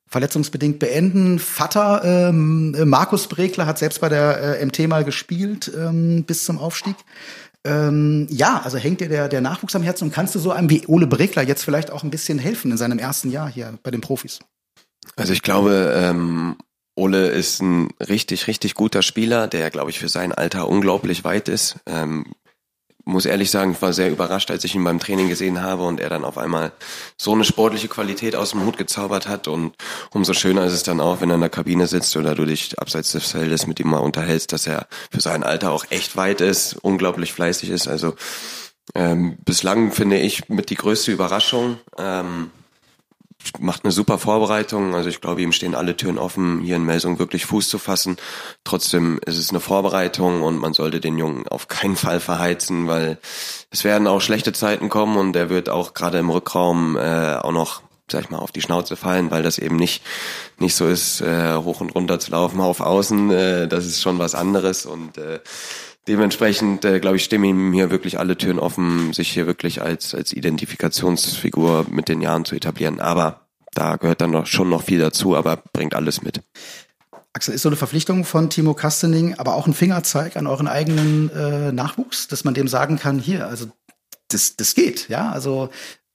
[0.06, 1.38] verletzungsbedingt beenden.
[1.38, 6.58] Vater ähm, Markus Bregler hat selbst bei der äh, MT mal gespielt ähm, bis zum
[6.58, 6.96] Aufstieg.
[7.66, 10.68] Ähm, ja, also hängt dir der, der Nachwuchs am Herzen und kannst du so einem
[10.70, 13.90] wie Ole Bregler jetzt vielleicht auch ein bisschen helfen in seinem ersten Jahr hier bei
[13.90, 14.38] den Profis?
[15.16, 16.56] Also ich glaube, ähm,
[16.94, 21.48] Ole ist ein richtig, richtig guter Spieler, der, glaube ich, für sein Alter unglaublich weit
[21.48, 21.76] ist.
[21.86, 22.26] Ähm,
[23.04, 26.00] muss ehrlich sagen, ich war sehr überrascht, als ich ihn beim Training gesehen habe und
[26.00, 26.72] er dann auf einmal
[27.16, 29.46] so eine sportliche Qualität aus dem Hut gezaubert hat.
[29.48, 29.74] Und
[30.10, 32.78] umso schöner ist es dann auch, wenn er in der Kabine sitzt oder du dich
[32.78, 36.40] abseits des Feldes mit ihm mal unterhältst, dass er für sein Alter auch echt weit
[36.40, 37.88] ist, unglaublich fleißig ist.
[37.88, 38.14] Also
[38.94, 41.78] ähm, bislang finde ich mit die größte Überraschung.
[41.98, 42.50] Ähm,
[43.60, 44.94] macht eine super Vorbereitung.
[44.94, 48.16] Also ich glaube, ihm stehen alle Türen offen, hier in Melsung wirklich Fuß zu fassen.
[48.64, 53.18] Trotzdem ist es eine Vorbereitung und man sollte den Jungen auf keinen Fall verheizen, weil
[53.70, 57.52] es werden auch schlechte Zeiten kommen und er wird auch gerade im Rückraum äh, auch
[57.52, 60.02] noch sag ich mal, auf die Schnauze fallen, weil das eben nicht,
[60.58, 63.30] nicht so ist, äh, hoch und runter zu laufen auf Außen.
[63.30, 65.40] Äh, das ist schon was anderes und äh,
[66.08, 70.14] dementsprechend, äh, glaube ich, stehen ihm hier wirklich alle Türen offen, sich hier wirklich als,
[70.14, 73.00] als Identifikationsfigur mit den Jahren zu etablieren.
[73.00, 73.40] Aber
[73.74, 76.40] da gehört dann noch, schon noch viel dazu, aber bringt alles mit.
[77.32, 81.30] Axel, ist so eine Verpflichtung von Timo Kastening aber auch ein Fingerzeig an euren eigenen
[81.30, 83.66] äh, Nachwuchs, dass man dem sagen kann, hier, also
[84.28, 85.70] das, das geht, ja, also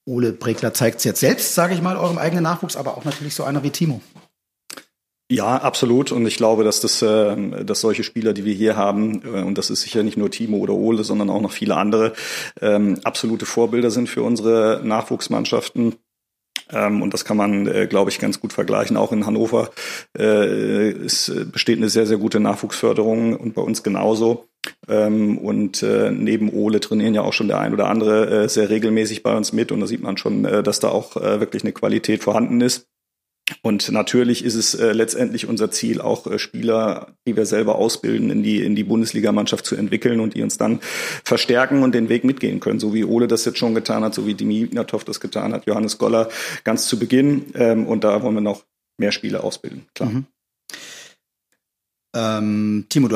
[0.06, 3.34] Ole Bregler zeigt es jetzt selbst, sage ich mal, eurem eigenen Nachwuchs, aber auch natürlich
[3.34, 4.00] so einer wie Timo.
[5.32, 6.10] Ja, absolut.
[6.10, 9.58] Und ich glaube, dass das, äh, dass solche Spieler, die wir hier haben, äh, und
[9.58, 12.14] das ist sicher nicht nur Timo oder Ole, sondern auch noch viele andere,
[12.60, 15.94] ähm, absolute Vorbilder sind für unsere Nachwuchsmannschaften.
[16.72, 18.96] Ähm, und das kann man, äh, glaube ich, ganz gut vergleichen.
[18.96, 19.70] Auch in Hannover
[20.18, 24.48] äh, es besteht eine sehr, sehr gute Nachwuchsförderung und bei uns genauso.
[24.88, 28.68] Ähm, und äh, neben Ole trainieren ja auch schon der ein oder andere äh, sehr
[28.68, 29.70] regelmäßig bei uns mit.
[29.70, 32.88] Und da sieht man schon, äh, dass da auch äh, wirklich eine Qualität vorhanden ist.
[33.62, 38.30] Und natürlich ist es äh, letztendlich unser Ziel, auch äh, Spieler, die wir selber ausbilden,
[38.30, 40.80] in die, in die Bundesligamannschaft zu entwickeln und die uns dann
[41.24, 42.80] verstärken und den Weg mitgehen können.
[42.80, 45.66] So wie Ole das jetzt schon getan hat, so wie Dimi Ignatov das getan hat,
[45.66, 46.28] Johannes Goller
[46.64, 47.46] ganz zu Beginn.
[47.54, 48.64] Ähm, und da wollen wir noch
[48.98, 50.10] mehr Spieler ausbilden, klar.
[50.10, 50.26] Mhm.
[52.14, 53.14] Ähm, Timo, du,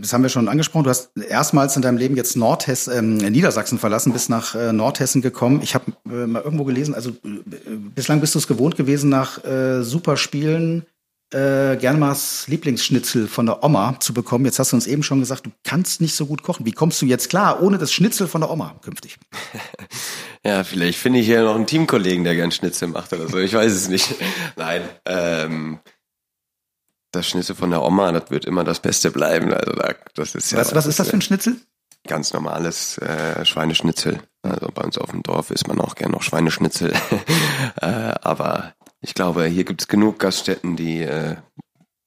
[0.00, 0.84] das haben wir schon angesprochen.
[0.84, 5.22] Du hast erstmals in deinem Leben jetzt Nordhessen, äh, Niedersachsen verlassen, bis nach äh, Nordhessen
[5.22, 5.60] gekommen.
[5.62, 9.44] Ich habe äh, mal irgendwo gelesen, also äh, bislang bist du es gewohnt gewesen, nach
[9.44, 10.86] äh, Superspielen
[11.32, 14.44] äh, das Lieblingsschnitzel von der Oma zu bekommen.
[14.44, 16.66] Jetzt hast du uns eben schon gesagt, du kannst nicht so gut kochen.
[16.66, 19.18] Wie kommst du jetzt klar, ohne das Schnitzel von der Oma künftig?
[20.44, 23.38] Ja, vielleicht finde ich hier noch einen Teamkollegen, der gern Schnitzel macht oder so.
[23.38, 24.12] Ich weiß es nicht.
[24.56, 25.78] Nein, ähm,
[27.12, 29.52] das Schnitzel von der Oma, das wird immer das Beste bleiben.
[29.52, 29.72] Also
[30.14, 30.58] das ist ja.
[30.58, 31.56] Was, was ist das für ein Schnitzel?
[32.08, 34.18] Ganz normales äh, Schweineschnitzel.
[34.42, 36.92] Also bei uns auf dem Dorf isst man auch gern noch Schweineschnitzel.
[37.80, 41.36] äh, aber ich glaube, hier gibt es genug Gaststätten, die äh,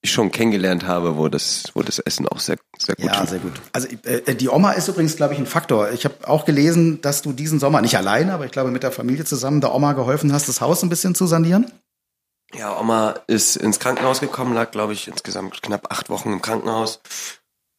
[0.02, 3.30] ich schon kennengelernt habe, wo das, wo das Essen auch sehr, sehr gut Ja, tut.
[3.30, 3.54] sehr gut.
[3.72, 5.92] Also äh, die Oma ist übrigens, glaube ich, ein Faktor.
[5.92, 8.92] Ich habe auch gelesen, dass du diesen Sommer, nicht alleine, aber ich glaube mit der
[8.92, 11.72] Familie zusammen der Oma geholfen hast, das Haus ein bisschen zu sanieren.
[12.58, 17.02] Ja, Oma ist ins Krankenhaus gekommen, lag, glaube ich, insgesamt knapp acht Wochen im Krankenhaus.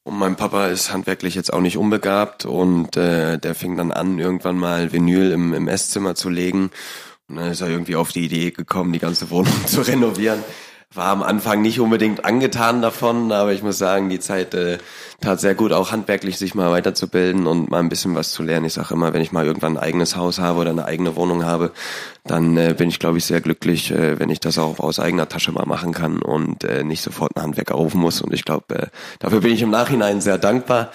[0.05, 4.19] Und mein Papa ist handwerklich jetzt auch nicht unbegabt und äh, der fing dann an,
[4.19, 6.71] irgendwann mal Vinyl im, im Esszimmer zu legen.
[7.29, 10.45] Und dann ist er irgendwie auf die Idee gekommen, die ganze Wohnung zu renovieren
[10.97, 14.79] war am Anfang nicht unbedingt angetan davon, aber ich muss sagen, die Zeit äh,
[15.21, 18.67] tat sehr gut, auch handwerklich sich mal weiterzubilden und mal ein bisschen was zu lernen.
[18.67, 21.45] Ich sage immer, wenn ich mal irgendwann ein eigenes Haus habe oder eine eigene Wohnung
[21.45, 21.73] habe,
[22.25, 25.29] dann äh, bin ich, glaube ich, sehr glücklich, äh, wenn ich das auch aus eigener
[25.29, 28.21] Tasche mal machen kann und äh, nicht sofort einen Handwerker rufen muss.
[28.21, 28.87] Und ich glaube, äh,
[29.19, 30.91] dafür bin ich im Nachhinein sehr dankbar.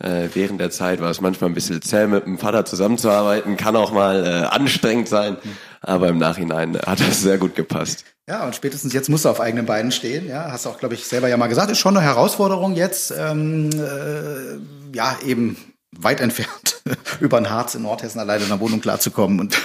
[0.00, 3.76] Äh, während der Zeit war es manchmal ein bisschen zäh, mit dem Vater zusammenzuarbeiten, kann
[3.76, 5.36] auch mal äh, anstrengend sein,
[5.80, 8.04] aber im Nachhinein hat das sehr gut gepasst.
[8.28, 10.26] Ja, und spätestens jetzt musst du auf eigenen Beinen stehen.
[10.26, 13.68] Ja, hast auch, glaube ich, selber ja mal gesagt, ist schon eine Herausforderung jetzt, ähm,
[13.70, 15.56] äh, ja, eben
[15.98, 16.82] weit entfernt
[17.20, 19.40] über ein Harz in Nordhessen alleine in der Wohnung klarzukommen.
[19.40, 19.58] Und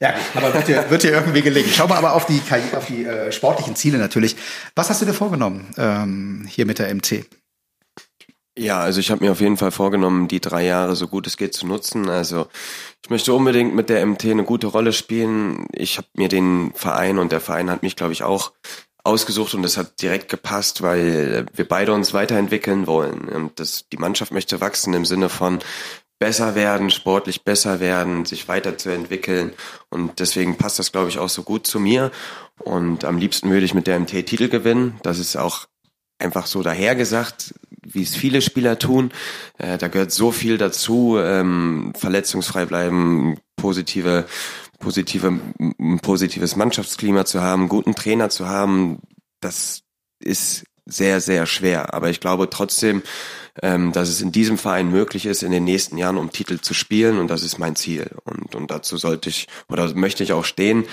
[0.00, 1.70] ja, aber wird dir, wird dir irgendwie gelingen.
[1.70, 2.40] Schau mal aber auf die,
[2.74, 4.36] auf die äh, sportlichen Ziele natürlich.
[4.74, 7.26] Was hast du dir vorgenommen ähm, hier mit der MT?
[8.58, 11.36] Ja, also ich habe mir auf jeden Fall vorgenommen, die drei Jahre so gut es
[11.36, 12.08] geht zu nutzen.
[12.08, 12.46] Also
[13.04, 15.66] ich möchte unbedingt mit der MT eine gute Rolle spielen.
[15.72, 18.52] Ich habe mir den Verein und der Verein hat mich, glaube ich, auch
[19.04, 23.28] ausgesucht und das hat direkt gepasst, weil wir beide uns weiterentwickeln wollen.
[23.28, 25.60] Und das, die Mannschaft möchte wachsen im Sinne von
[26.18, 29.52] besser werden, sportlich besser werden, sich weiterzuentwickeln.
[29.90, 32.10] Und deswegen passt das, glaube ich, auch so gut zu mir.
[32.58, 34.98] Und am liebsten würde ich mit der MT Titel gewinnen.
[35.02, 35.66] Das ist auch
[36.18, 39.12] einfach so dahergesagt, wie es viele Spieler tun.
[39.58, 44.26] Äh, da gehört so viel dazu, ähm, verletzungsfrei bleiben, positive,
[44.78, 45.38] positive,
[46.02, 49.00] positives Mannschaftsklima zu haben, guten Trainer zu haben.
[49.40, 49.82] Das
[50.18, 51.94] ist sehr, sehr schwer.
[51.94, 53.02] Aber ich glaube trotzdem,
[53.62, 56.74] ähm, dass es in diesem Verein möglich ist, in den nächsten Jahren um Titel zu
[56.74, 57.18] spielen.
[57.18, 58.10] Und das ist mein Ziel.
[58.24, 60.84] Und, und dazu sollte ich oder möchte ich auch stehen.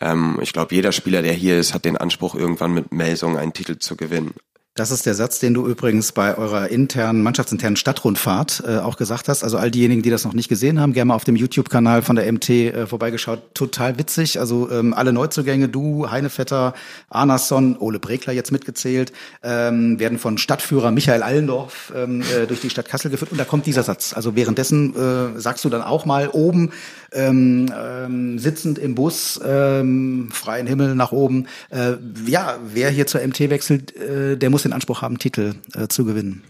[0.00, 3.52] Ähm, ich glaube, jeder Spieler, der hier ist, hat den Anspruch, irgendwann mit Melsung einen
[3.52, 4.34] Titel zu gewinnen.
[4.78, 9.26] Das ist der Satz, den du übrigens bei eurer internen, mannschaftsinternen Stadtrundfahrt äh, auch gesagt
[9.26, 9.42] hast.
[9.42, 12.14] Also all diejenigen, die das noch nicht gesehen haben, gerne mal auf dem YouTube-Kanal von
[12.14, 13.40] der MT äh, vorbeigeschaut.
[13.54, 14.38] Total witzig.
[14.38, 16.74] Also ähm, alle Neuzugänge, du, Heinevetter,
[17.10, 19.12] Arnason, Ole Bregler jetzt mitgezählt,
[19.42, 23.32] ähm, werden von Stadtführer Michael Allendorf ähm, äh, durch die Stadt Kassel geführt.
[23.32, 24.12] Und da kommt dieser Satz.
[24.12, 26.70] Also währenddessen äh, sagst du dann auch mal oben,
[27.12, 31.46] ähm, ähm, sitzend im Bus, ähm, freien Himmel nach oben.
[31.70, 31.94] Äh,
[32.26, 36.04] ja, wer hier zur MT wechselt, äh, der muss den Anspruch haben, Titel äh, zu
[36.04, 36.42] gewinnen.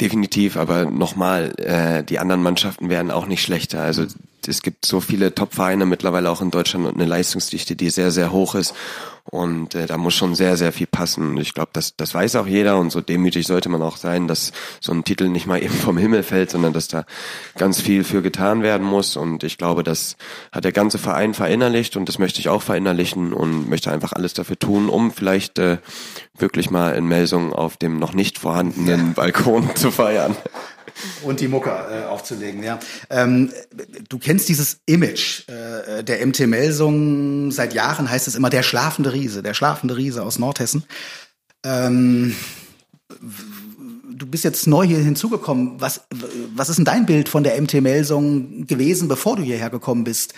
[0.00, 3.82] Definitiv, aber nochmal, äh, die anderen Mannschaften werden auch nicht schlechter.
[3.82, 4.06] Also
[4.48, 8.32] es gibt so viele Top-Vereine mittlerweile auch in Deutschland und eine Leistungsdichte, die sehr, sehr
[8.32, 8.74] hoch ist.
[9.24, 11.30] Und äh, da muss schon sehr, sehr viel passen.
[11.30, 14.26] Und ich glaube, das, das weiß auch jeder und so demütig sollte man auch sein,
[14.26, 17.04] dass so ein Titel nicht mal eben vom Himmel fällt, sondern dass da
[17.56, 19.16] ganz viel für getan werden muss.
[19.16, 20.16] Und ich glaube, das
[20.52, 24.34] hat der ganze Verein verinnerlicht und das möchte ich auch verinnerlichen und möchte einfach alles
[24.34, 25.78] dafür tun, um vielleicht äh,
[26.36, 30.36] wirklich mal in Melsung auf dem noch nicht vorhandenen Balkon zu feiern
[31.22, 32.62] und die Mucke äh, aufzulegen.
[32.62, 32.78] Ja,
[33.10, 33.52] ähm,
[34.08, 37.50] du kennst dieses Image äh, der MT Melsung.
[37.50, 40.84] Seit Jahren heißt es immer der schlafende Riese, der schlafende Riese aus Nordhessen.
[41.64, 42.34] Ähm,
[44.20, 45.80] du bist jetzt neu hier hinzugekommen.
[45.80, 46.02] Was,
[46.54, 50.34] was ist denn dein Bild von der MT Melsung gewesen, bevor du hierher gekommen bist?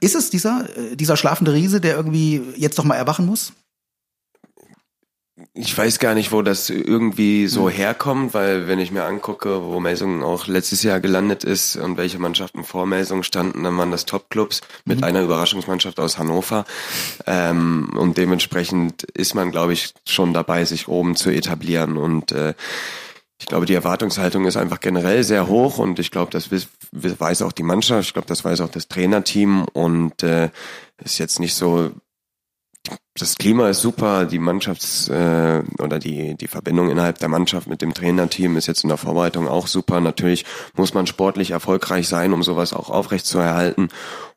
[0.00, 3.52] Ist es dieser, äh, dieser schlafende Riese, der irgendwie jetzt doch mal erwachen muss?
[5.54, 7.74] Ich weiß gar nicht, wo das irgendwie so hm.
[7.74, 12.18] herkommt, weil wenn ich mir angucke, wo Melsungen auch letztes Jahr gelandet ist und welche
[12.18, 15.04] Mannschaften vor Melsungen standen, dann waren das Topclubs mit mhm.
[15.04, 16.64] einer Überraschungsmannschaft aus Hannover.
[17.26, 21.96] Ähm, und dementsprechend ist man, glaube ich, schon dabei, sich oben zu etablieren.
[21.96, 22.54] Und äh,
[23.40, 27.52] ich glaube, die Erwartungshaltung ist einfach generell sehr hoch und ich glaube, das weiß auch
[27.52, 30.50] die Mannschaft, ich glaube, das weiß auch das Trainerteam und äh,
[31.02, 31.92] ist jetzt nicht so
[33.14, 37.82] das Klima ist super, die Mannschafts- äh, oder die, die Verbindung innerhalb der Mannschaft mit
[37.82, 40.00] dem Trainerteam ist jetzt in der Vorbereitung auch super.
[40.00, 43.88] Natürlich muss man sportlich erfolgreich sein, um sowas auch aufrechtzuerhalten.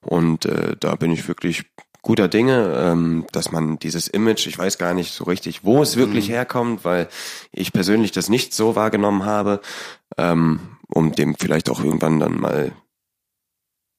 [0.02, 1.66] Und äh, da bin ich wirklich
[2.02, 5.96] guter Dinge, ähm, dass man dieses Image, ich weiß gar nicht so richtig, wo es
[5.96, 6.34] wirklich mhm.
[6.34, 7.08] herkommt, weil
[7.52, 9.62] ich persönlich das nicht so wahrgenommen habe,
[10.18, 12.72] ähm, um dem vielleicht auch irgendwann dann mal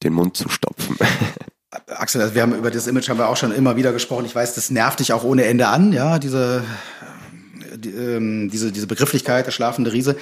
[0.03, 0.97] den Mund zu stopfen.
[1.87, 4.25] Axel, also wir haben über das Image haben wir auch schon immer wieder gesprochen.
[4.25, 6.63] Ich weiß, das nervt dich auch ohne Ende an, ja, diese
[7.83, 10.15] die, ähm, diese, diese Begrifflichkeit, der schlafende Riese.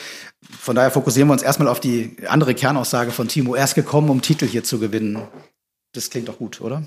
[0.59, 3.55] Von daher fokussieren wir uns erstmal auf die andere Kernaussage von Timo.
[3.55, 5.21] Er ist gekommen, um Titel hier zu gewinnen.
[5.93, 6.83] Das klingt doch gut, oder?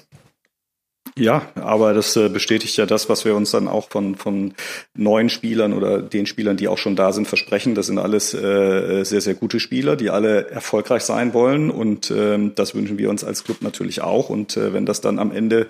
[1.17, 4.53] Ja, aber das äh, bestätigt ja das, was wir uns dann auch von, von
[4.97, 7.77] neuen Spielern oder den Spielern, die auch schon da sind, versprechen.
[7.77, 11.71] Das sind alles äh, sehr, sehr gute Spieler, die alle erfolgreich sein wollen.
[11.71, 14.29] Und ähm, das wünschen wir uns als Club natürlich auch.
[14.29, 15.69] Und äh, wenn das dann am Ende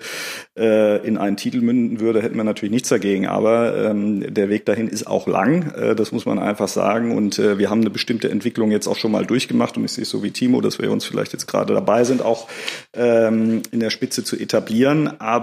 [0.57, 3.27] äh, in einen Titel münden würde, hätten wir natürlich nichts dagegen.
[3.27, 7.15] Aber ähm, der Weg dahin ist auch lang, äh, das muss man einfach sagen.
[7.15, 9.77] Und äh, wir haben eine bestimmte Entwicklung jetzt auch schon mal durchgemacht.
[9.77, 12.23] Und ich sehe es so wie Timo, dass wir uns vielleicht jetzt gerade dabei sind,
[12.23, 12.47] auch
[12.95, 15.34] ähm, in der Spitze zu etablieren aber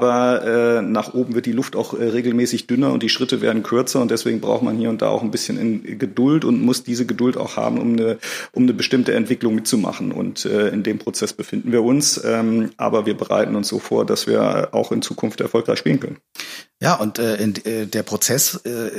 [0.79, 4.01] äh, nach oben wird die Luft auch äh, regelmäßig dünner und die Schritte werden kürzer
[4.01, 7.07] und deswegen braucht man hier und da auch ein bisschen in Geduld und muss diese
[7.07, 8.19] Geduld auch haben, um eine,
[8.53, 10.13] um eine bestimmte Entwicklung mitzumachen.
[10.13, 14.07] Und äh, in dem Prozess befinden wir uns, ähm, aber wir bereiten uns so vor,
[14.07, 16.17] dass wir auch in Zukunft erfolgreich spielen können.
[16.83, 18.91] Ja, und äh, in, äh, der Prozess, äh,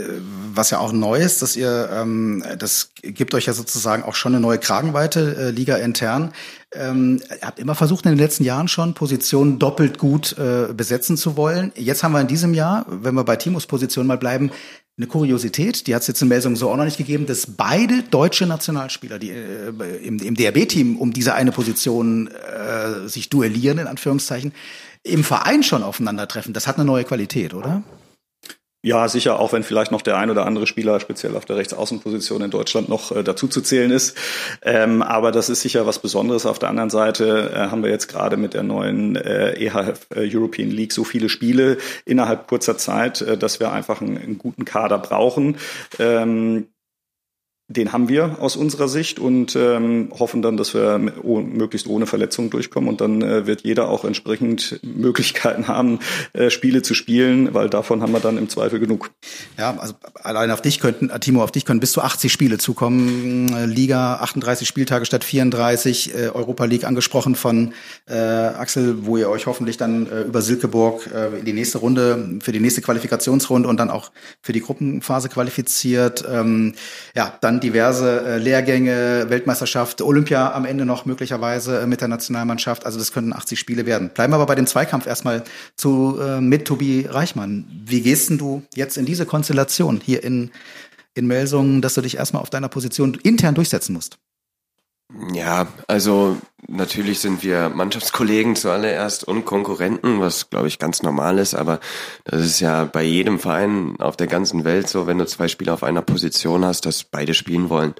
[0.54, 4.34] was ja auch neu ist, dass ihr, ähm, das gibt euch ja sozusagen auch schon
[4.34, 6.32] eine neue Kragenweite, äh, Liga intern.
[6.72, 11.36] Ähm, habt immer versucht in den letzten Jahren schon Positionen doppelt gut äh, besetzen zu
[11.36, 11.74] wollen.
[11.76, 14.52] Jetzt haben wir in diesem Jahr, wenn wir bei Timos Position mal bleiben,
[14.96, 18.04] eine Kuriosität, die hat es jetzt in Melsung so auch noch nicht gegeben, dass beide
[18.04, 19.74] deutsche Nationalspieler, die äh,
[20.04, 24.54] im, im DRB-Team um diese eine Position äh, sich duellieren, in Anführungszeichen,
[25.04, 27.84] im Verein schon aufeinandertreffen, das hat eine neue Qualität, oder?
[28.86, 32.42] Ja, sicher, auch wenn vielleicht noch der ein oder andere Spieler speziell auf der Rechtsaußenposition
[32.42, 34.18] in Deutschland noch äh, dazu zu zählen ist.
[34.62, 36.46] Ähm, aber das ist sicher was Besonderes.
[36.46, 40.30] Auf der anderen Seite äh, haben wir jetzt gerade mit der neuen äh, EHF äh,
[40.30, 44.66] European League so viele Spiele innerhalb kurzer Zeit, äh, dass wir einfach einen, einen guten
[44.66, 45.56] Kader brauchen.
[45.98, 46.68] Ähm,
[47.74, 52.50] den haben wir aus unserer Sicht und ähm, hoffen dann, dass wir möglichst ohne Verletzungen
[52.50, 56.00] durchkommen und dann äh, wird jeder auch entsprechend Möglichkeiten haben,
[56.34, 59.12] äh, Spiele zu spielen, weil davon haben wir dann im Zweifel genug.
[59.58, 63.48] Ja, also allein auf dich könnten, Timo, auf dich können bis zu 80 Spiele zukommen.
[63.68, 67.74] Liga 38 Spieltage statt 34, äh, Europa League angesprochen von
[68.08, 72.40] äh, Axel, wo ihr euch hoffentlich dann äh, über Silkeborg äh, in die nächste Runde,
[72.42, 74.12] für die nächste Qualifikationsrunde und dann auch
[74.42, 76.24] für die Gruppenphase qualifiziert.
[76.30, 76.76] Ähm,
[77.16, 82.86] ja, dann diverse äh, Lehrgänge, Weltmeisterschaft, Olympia am Ende noch möglicherweise äh, mit der Nationalmannschaft.
[82.86, 84.10] Also das könnten 80 Spiele werden.
[84.10, 85.44] Bleiben wir aber bei dem Zweikampf erstmal
[85.76, 87.66] zu äh, mit Tobi Reichmann.
[87.86, 90.52] Wie gehst denn du jetzt in diese Konstellation hier in,
[91.16, 94.20] in Melsungen, dass du dich erstmal auf deiner Position intern durchsetzen musst?
[95.34, 96.38] Ja, also
[96.68, 101.80] natürlich sind wir Mannschaftskollegen zuallererst und Konkurrenten, was glaube ich ganz normal ist, aber
[102.26, 105.74] das ist ja bei jedem Verein auf der ganzen Welt so, wenn du zwei Spieler
[105.74, 107.94] auf einer Position hast, dass beide spielen wollen.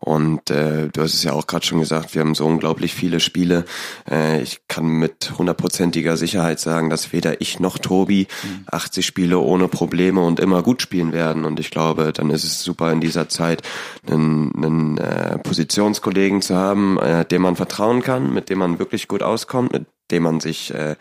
[0.00, 3.18] Und äh, du hast es ja auch gerade schon gesagt, wir haben so unglaublich viele
[3.18, 3.64] Spiele.
[4.08, 8.28] Äh, ich kann mit hundertprozentiger Sicherheit sagen, dass weder ich noch Tobi
[8.70, 11.44] 80 Spiele ohne Probleme und immer gut spielen werden.
[11.44, 13.62] Und ich glaube, dann ist es super in dieser Zeit,
[14.08, 19.08] einen, einen äh, Positionskollegen zu haben, äh, dem man vertrauen kann, mit dem man wirklich
[19.08, 20.96] gut auskommt, mit dem man sich äh,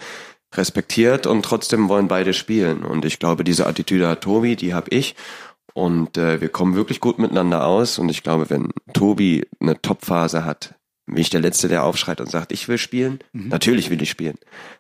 [0.54, 2.84] respektiert und trotzdem wollen beide spielen.
[2.84, 5.16] Und ich glaube, diese Attitüde hat Tobi, die habe ich.
[5.74, 8.00] Und äh, wir kommen wirklich gut miteinander aus.
[8.00, 10.76] Und ich glaube, wenn Tobi eine Topphase hat,
[11.08, 13.20] bin ich der Letzte, der aufschreit und sagt, ich will spielen.
[13.32, 13.48] Mhm.
[13.48, 14.38] Natürlich will ich spielen.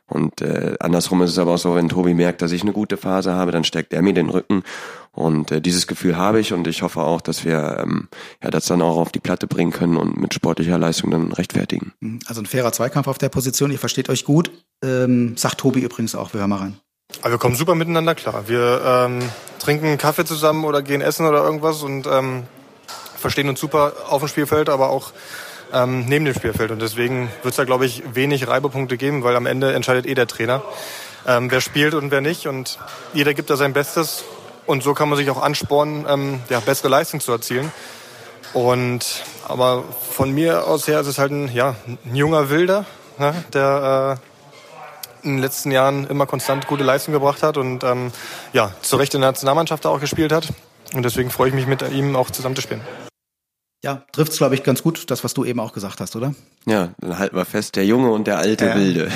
[0.07, 2.97] Und äh, andersrum ist es aber auch so, wenn Tobi merkt, dass ich eine gute
[2.97, 4.63] Phase habe, dann steckt er mir den Rücken.
[5.13, 8.09] Und äh, dieses Gefühl habe ich und ich hoffe auch, dass wir ähm,
[8.43, 11.93] ja das dann auch auf die Platte bringen können und mit sportlicher Leistung dann rechtfertigen.
[12.01, 12.19] Mhm.
[12.27, 14.51] Also ein fairer Zweikampf auf der Position, ihr versteht euch gut.
[14.83, 16.77] Ähm, sagt Tobi übrigens auch, wir hören mal rein.
[17.21, 18.47] Aber wir kommen super miteinander klar.
[18.47, 19.19] Wir ähm,
[19.59, 22.43] trinken Kaffee zusammen oder gehen essen oder irgendwas und ähm,
[23.17, 25.13] verstehen uns super auf dem Spielfeld, aber auch
[25.73, 26.71] ähm, neben dem Spielfeld.
[26.71, 30.13] Und deswegen wird es da, glaube ich, wenig Reibepunkte geben, weil am Ende entscheidet eh
[30.13, 30.61] der Trainer,
[31.25, 32.47] ähm, wer spielt und wer nicht.
[32.47, 32.79] Und
[33.13, 34.23] jeder gibt da sein Bestes.
[34.65, 37.71] Und so kann man sich auch anspornen, ähm, ja, bessere Leistung zu erzielen.
[38.53, 42.85] Und aber von mir aus her ist es halt ein, ja, ein junger Wilder,
[43.17, 44.19] ne, der
[45.23, 48.11] äh, in den letzten Jahren immer konstant gute Leistung gebracht hat und ähm,
[48.53, 50.49] ja, zu Recht in der Nationalmannschaft auch gespielt hat.
[50.93, 52.81] Und deswegen freue ich mich mit ihm auch zusammen zu spielen.
[53.83, 56.33] Ja, trifft's glaube ich ganz gut, das was du eben auch gesagt hast, oder?
[56.65, 58.75] Ja, dann halten wir fest, der Junge und der alte ja.
[58.75, 59.07] Wilde.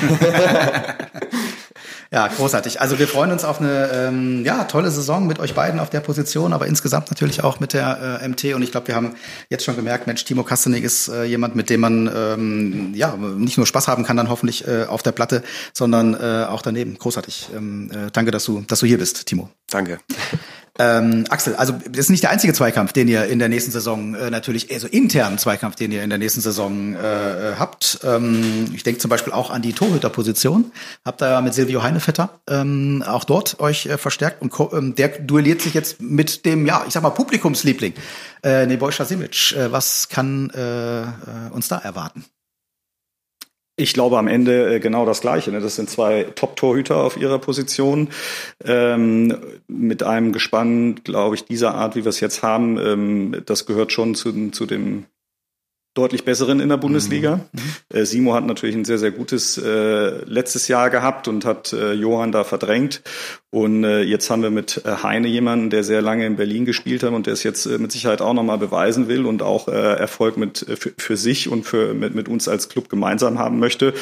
[2.12, 2.80] ja, großartig.
[2.80, 5.98] Also wir freuen uns auf eine ähm, ja, tolle Saison mit euch beiden auf der
[5.98, 8.54] Position, aber insgesamt natürlich auch mit der äh, MT.
[8.54, 9.16] Und ich glaube, wir haben
[9.50, 13.56] jetzt schon gemerkt, Mensch, Timo Kastenig ist äh, jemand, mit dem man ähm, ja nicht
[13.56, 15.42] nur Spaß haben kann, dann hoffentlich äh, auf der Platte,
[15.74, 16.96] sondern äh, auch daneben.
[16.98, 17.48] Großartig.
[17.54, 19.50] Ähm, äh, danke, dass du, dass du hier bist, Timo.
[19.68, 19.98] Danke.
[20.78, 24.14] Ähm, Axel, also das ist nicht der einzige Zweikampf, den ihr in der nächsten Saison
[24.14, 28.00] äh, natürlich, also internen Zweikampf, den ihr in der nächsten Saison äh, habt.
[28.04, 30.72] Ähm, ich denke zum Beispiel auch an die Torhüterposition.
[31.04, 35.60] Habt ihr mit Silvio Heinevetter ähm, auch dort euch äh, verstärkt und ähm, der duelliert
[35.60, 37.92] sich jetzt mit dem, ja, ich sag mal Publikumsliebling,
[38.42, 39.52] äh, Nebojša Simic.
[39.52, 41.06] Äh, was kann äh, äh,
[41.50, 42.24] uns da erwarten?
[43.76, 45.50] Ich glaube am Ende äh, genau das Gleiche.
[45.50, 45.60] Ne?
[45.60, 48.10] Das sind zwei Top-Torhüter auf ihrer Position.
[48.64, 53.64] Ähm, mit einem Gespann, glaube ich, dieser Art, wie wir es jetzt haben, ähm, das
[53.64, 55.06] gehört schon zu, zu dem
[55.94, 57.40] deutlich besseren in der Bundesliga.
[57.52, 57.96] Mhm.
[57.96, 61.92] Äh, Simo hat natürlich ein sehr, sehr gutes äh, letztes Jahr gehabt und hat äh,
[61.92, 63.02] Johann da verdrängt.
[63.54, 67.02] Und äh, jetzt haben wir mit äh, Heine jemanden, der sehr lange in Berlin gespielt
[67.02, 69.72] hat und der es jetzt äh, mit Sicherheit auch nochmal beweisen will und auch äh,
[69.72, 73.58] Erfolg mit äh, für, für sich und für mit, mit uns als Club gemeinsam haben
[73.58, 73.92] möchte.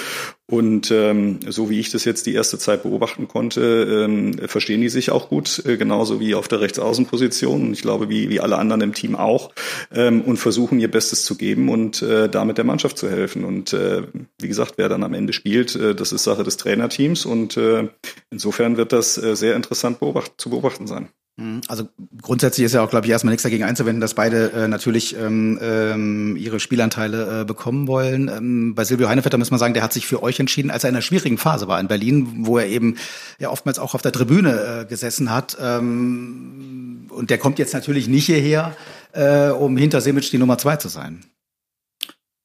[0.51, 4.89] Und ähm, so wie ich das jetzt die erste Zeit beobachten konnte, ähm, verstehen die
[4.89, 7.67] sich auch gut, äh, genauso wie auf der Rechtsaußenposition.
[7.67, 9.53] Und ich glaube, wie, wie alle anderen im Team auch,
[9.95, 13.45] ähm, und versuchen ihr Bestes zu geben und äh, damit der Mannschaft zu helfen.
[13.45, 14.03] Und äh,
[14.41, 17.27] wie gesagt, wer dann am Ende spielt, äh, das ist Sache des Trainerteams.
[17.27, 17.89] Und äh,
[18.31, 21.09] insofern wird das äh, sehr interessant beobacht, zu beobachten sein.
[21.41, 21.63] Mhm.
[21.69, 21.89] Also
[22.21, 25.59] grundsätzlich ist ja auch, glaube ich, erstmal nichts dagegen einzuwenden, dass beide äh, natürlich ähm,
[25.63, 28.29] ähm, ihre Spielanteile äh, bekommen wollen.
[28.29, 30.91] Ähm, bei Silvio Heinevetter muss man sagen, der hat sich für euch entschieden, als er
[30.91, 32.97] in einer schwierigen Phase war in Berlin, wo er eben
[33.39, 35.57] ja oftmals auch auf der Tribüne äh, gesessen hat.
[35.61, 38.77] Ähm, und der kommt jetzt natürlich nicht hierher,
[39.13, 41.25] äh, um hinter Simic die Nummer zwei zu sein.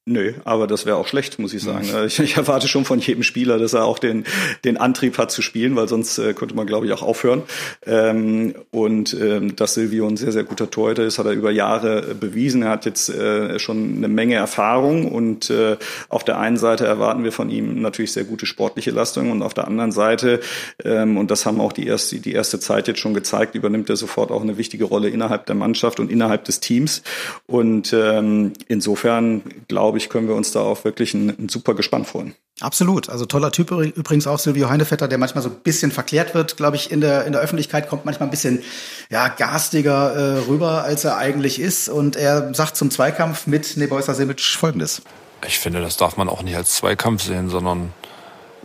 [0.08, 1.88] Nö, aber das wäre auch schlecht, muss ich sagen.
[1.88, 2.06] Mhm.
[2.06, 4.24] Ich, ich, erwarte schon von jedem Spieler, dass er auch den,
[4.64, 7.42] den Antrieb hat zu spielen, weil sonst äh, könnte man, glaube ich, auch aufhören.
[7.88, 12.12] Ähm, und ähm, dass Silvio ein sehr, sehr guter Torhüter ist, hat er über Jahre
[12.12, 12.62] äh, bewiesen.
[12.62, 15.76] Er hat jetzt äh, schon eine Menge Erfahrung und äh,
[16.10, 19.56] auf der einen Seite erwarten wir von ihm natürlich sehr gute sportliche Leistungen und auf
[19.56, 20.40] der anderen Seite,
[20.84, 23.96] ähm, und das haben auch die erste, die erste Zeit jetzt schon gezeigt, übernimmt er
[23.96, 27.02] sofort auch eine wichtige Rolle innerhalb der Mannschaft und innerhalb des Teams.
[27.48, 31.74] Und ähm, insofern glaube glaube ich, können wir uns da auch wirklich ein, ein super
[31.74, 32.36] Gespann freuen.
[32.60, 33.10] Absolut.
[33.10, 36.76] Also toller Typ übrigens auch Silvio Heinevetter, der manchmal so ein bisschen verklärt wird, glaube
[36.76, 38.62] ich, in der, in der Öffentlichkeit, kommt manchmal ein bisschen
[39.10, 41.88] ja, garstiger äh, rüber, als er eigentlich ist.
[41.88, 45.02] Und er sagt zum Zweikampf mit Nebojsa Simic folgendes.
[45.48, 47.94] Ich finde, das darf man auch nicht als Zweikampf sehen, sondern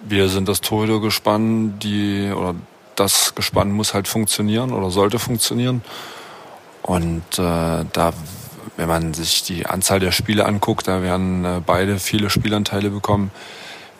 [0.04, 2.56] wir sind das Torhüter-Gespann, die, oder
[2.96, 5.82] das Gespann muss halt funktionieren oder sollte funktionieren.
[6.82, 8.12] Und äh, da
[8.80, 13.30] wenn man sich die Anzahl der Spiele anguckt, da werden äh, beide viele Spielanteile bekommen.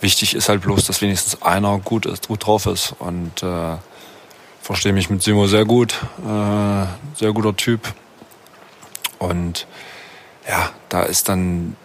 [0.01, 2.95] Wichtig ist halt bloß, dass wenigstens einer gut ist, gut drauf ist.
[2.99, 3.77] Und äh,
[4.63, 5.93] verstehe mich mit Simo sehr gut,
[6.25, 7.93] äh, sehr guter Typ.
[9.19, 9.67] Und
[10.49, 11.77] ja, da ist dann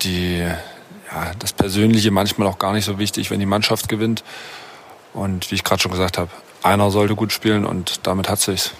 [0.00, 4.24] die, ja, das Persönliche manchmal auch gar nicht so wichtig, wenn die Mannschaft gewinnt.
[5.12, 6.30] Und wie ich gerade schon gesagt habe,
[6.62, 8.72] einer sollte gut spielen und damit hat sich's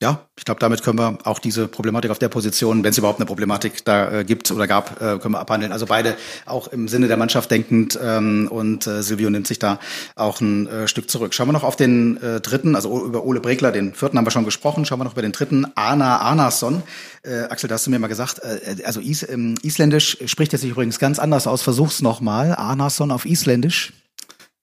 [0.00, 3.18] ja, ich glaube, damit können wir auch diese Problematik auf der Position, wenn es überhaupt
[3.18, 5.72] eine Problematik da äh, gibt oder gab, äh, können wir abhandeln.
[5.72, 9.80] Also beide auch im Sinne der Mannschaft denkend ähm, und äh, Silvio nimmt sich da
[10.14, 11.34] auch ein äh, Stück zurück.
[11.34, 14.30] Schauen wir noch auf den äh, dritten, also über Ole Bregler, den vierten haben wir
[14.30, 14.84] schon gesprochen.
[14.84, 16.84] Schauen wir noch über den dritten, Arna Arnason.
[17.24, 20.60] Äh, Axel, da hast du mir mal gesagt, äh, also Is, ähm, Isländisch spricht er
[20.60, 21.62] sich übrigens ganz anders aus.
[21.62, 22.54] Versuch's nochmal.
[22.54, 23.92] Arnason auf Isländisch.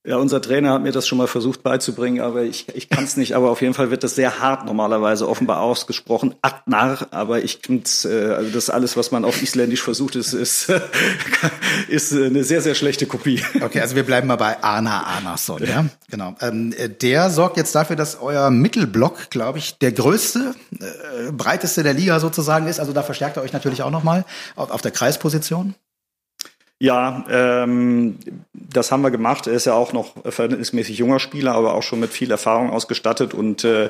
[0.07, 3.17] Ja, unser Trainer hat mir das schon mal versucht beizubringen, aber ich, ich kann es
[3.17, 3.35] nicht.
[3.35, 6.35] Aber auf jeden Fall wird das sehr hart normalerweise offenbar ausgesprochen.
[6.43, 10.71] Atnar, aber ich kann's, äh, also das alles, was man auf Isländisch versucht, ist, ist,
[11.87, 13.43] ist eine sehr, sehr schlechte Kopie.
[13.59, 15.85] Okay, also wir bleiben mal bei Arna Arnason, ja?
[16.11, 16.35] Genau.
[16.39, 21.95] Ähm, der sorgt jetzt dafür, dass euer Mittelblock, glaube ich, der größte, äh, breiteste der
[21.95, 22.79] Liga sozusagen ist.
[22.79, 24.23] Also da verstärkt er euch natürlich auch nochmal
[24.55, 25.73] auf, auf der Kreisposition.
[26.79, 28.17] Ja, ähm,
[28.53, 29.47] das haben wir gemacht.
[29.47, 33.33] Er ist ja auch noch verhältnismäßig junger Spieler, aber auch schon mit viel Erfahrung ausgestattet
[33.33, 33.89] und äh,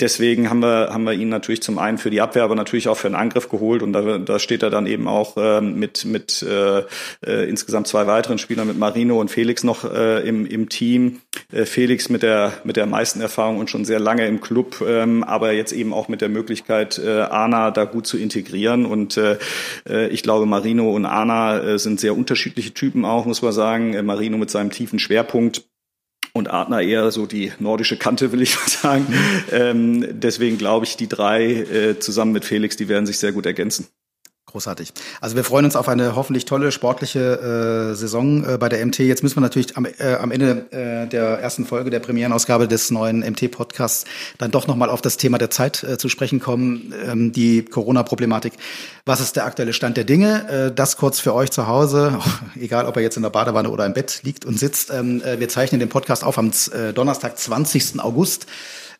[0.00, 2.96] Deswegen haben wir, haben wir ihn natürlich zum einen für die Abwehr, aber natürlich auch
[2.96, 3.80] für den Angriff geholt.
[3.80, 6.80] Und da, da steht er dann eben auch äh, mit, mit äh,
[7.24, 11.20] äh, insgesamt zwei weiteren Spielern, mit Marino und Felix noch äh, im, im Team.
[11.52, 15.22] Äh, Felix mit der, mit der meisten Erfahrung und schon sehr lange im Club, ähm,
[15.22, 18.86] aber jetzt eben auch mit der Möglichkeit, äh, Ana da gut zu integrieren.
[18.86, 19.38] Und äh,
[19.88, 23.94] äh ich glaube, Marino und Ana äh, sind sehr unterschiedliche Typen auch, muss man sagen.
[23.94, 25.62] Äh, Marino mit seinem tiefen Schwerpunkt
[26.36, 29.06] und Adner eher so die nordische Kante, will ich mal sagen.
[29.52, 33.46] Ähm, deswegen glaube ich, die drei äh, zusammen mit Felix, die werden sich sehr gut
[33.46, 33.86] ergänzen.
[34.54, 34.92] Großartig.
[35.20, 39.00] Also wir freuen uns auf eine hoffentlich tolle sportliche äh, Saison äh, bei der MT.
[39.00, 42.92] Jetzt müssen wir natürlich am, äh, am Ende äh, der ersten Folge der Premierenausgabe des
[42.92, 44.04] neuen MT-Podcasts
[44.38, 48.52] dann doch nochmal auf das Thema der Zeit äh, zu sprechen kommen, ähm, die Corona-Problematik.
[49.04, 50.48] Was ist der aktuelle Stand der Dinge?
[50.48, 52.20] Äh, das kurz für euch zu Hause,
[52.54, 54.92] egal ob er jetzt in der Badewanne oder im Bett liegt und sitzt.
[54.92, 57.98] Ähm, äh, wir zeichnen den Podcast auf am äh, Donnerstag, 20.
[57.98, 58.46] August.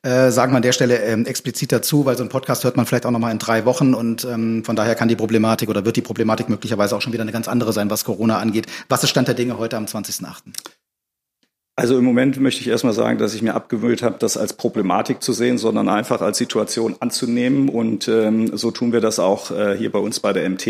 [0.04, 2.86] Äh, sagen wir an der Stelle ähm, explizit dazu, weil so ein Podcast hört man
[2.86, 5.96] vielleicht auch nochmal in drei Wochen und ähm, von daher kann die Problematik oder wird
[5.96, 8.66] die Problematik möglicherweise auch schon wieder eine ganz andere sein, was Corona angeht.
[8.88, 10.42] Was ist Stand der Dinge heute am 20.8.?
[11.76, 15.22] Also im Moment möchte ich erstmal sagen, dass ich mir abgewöhnt habe, das als Problematik
[15.22, 17.68] zu sehen, sondern einfach als Situation anzunehmen.
[17.68, 20.66] Und ähm, so tun wir das auch äh, hier bei uns bei der MT.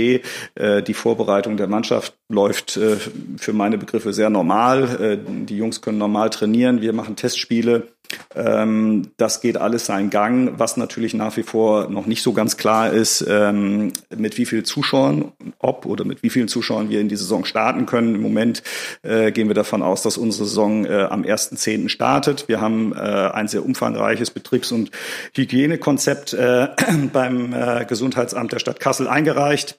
[0.55, 2.97] Äh, die Vorbereitung der Mannschaft läuft äh,
[3.39, 5.01] für meine Begriffe sehr normal.
[5.01, 6.83] Äh, die Jungs können normal trainieren.
[6.83, 7.89] Wir machen Testspiele.
[8.35, 10.55] Ähm, das geht alles seinen Gang.
[10.59, 14.65] Was natürlich nach wie vor noch nicht so ganz klar ist, ähm, mit wie vielen
[14.65, 18.15] Zuschauern, ob oder mit wie vielen Zuschauern wir in die Saison starten können.
[18.15, 18.63] Im Moment
[19.03, 21.89] äh, gehen wir davon aus, dass unsere Saison äh, am 1.10.
[21.89, 22.49] startet.
[22.49, 24.91] Wir haben äh, ein sehr umfangreiches Betriebs- und
[25.35, 26.69] Hygienekonzept äh,
[27.13, 29.79] beim äh, Gesundheitsamt der Stadt Kassel eingereicht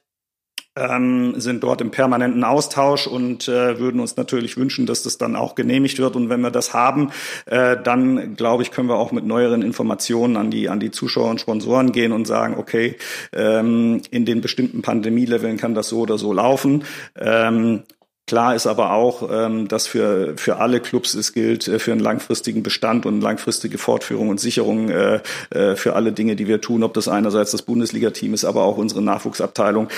[0.75, 5.35] ähm, sind dort im permanenten Austausch und äh, würden uns natürlich wünschen, dass das dann
[5.35, 6.15] auch genehmigt wird.
[6.15, 7.11] Und wenn wir das haben,
[7.45, 11.29] äh, dann glaube ich, können wir auch mit neueren Informationen an die an die Zuschauer
[11.29, 12.97] und Sponsoren gehen und sagen, okay,
[13.33, 16.83] ähm, in den bestimmten Pandemieleveln kann das so oder so laufen.
[17.17, 17.83] Ähm,
[18.27, 22.01] Klar ist aber auch, ähm, dass für, für alle Clubs es gilt, äh, für einen
[22.01, 25.19] langfristigen Bestand und langfristige Fortführung und Sicherung äh,
[25.51, 28.77] äh, für alle Dinge, die wir tun, ob das einerseits das Bundesliga-Team ist, aber auch
[28.77, 29.89] unsere Nachwuchsabteilung,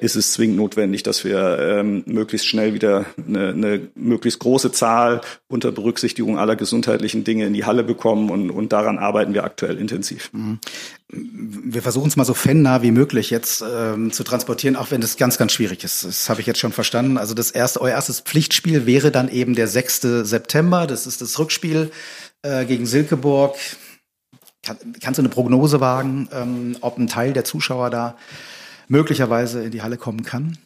[0.00, 5.20] ist es zwingend notwendig, dass wir ähm, möglichst schnell wieder eine, eine möglichst große Zahl
[5.48, 9.78] unter Berücksichtigung aller gesundheitlichen Dinge in die Halle bekommen und, und daran arbeiten wir aktuell
[9.78, 10.30] intensiv.
[10.32, 10.58] Mhm
[11.10, 15.16] wir versuchen es mal so fannah wie möglich jetzt ähm, zu transportieren, auch wenn es
[15.16, 16.04] ganz, ganz schwierig ist.
[16.04, 17.18] Das habe ich jetzt schon verstanden.
[17.18, 20.00] Also das erste, euer erstes Pflichtspiel wäre dann eben der 6.
[20.22, 20.86] September.
[20.86, 21.90] Das ist das Rückspiel
[22.42, 23.56] äh, gegen Silkeborg.
[24.62, 28.16] Kann, kannst du eine Prognose wagen, ähm, ob ein Teil der Zuschauer da
[28.88, 30.56] möglicherweise in die Halle kommen kann?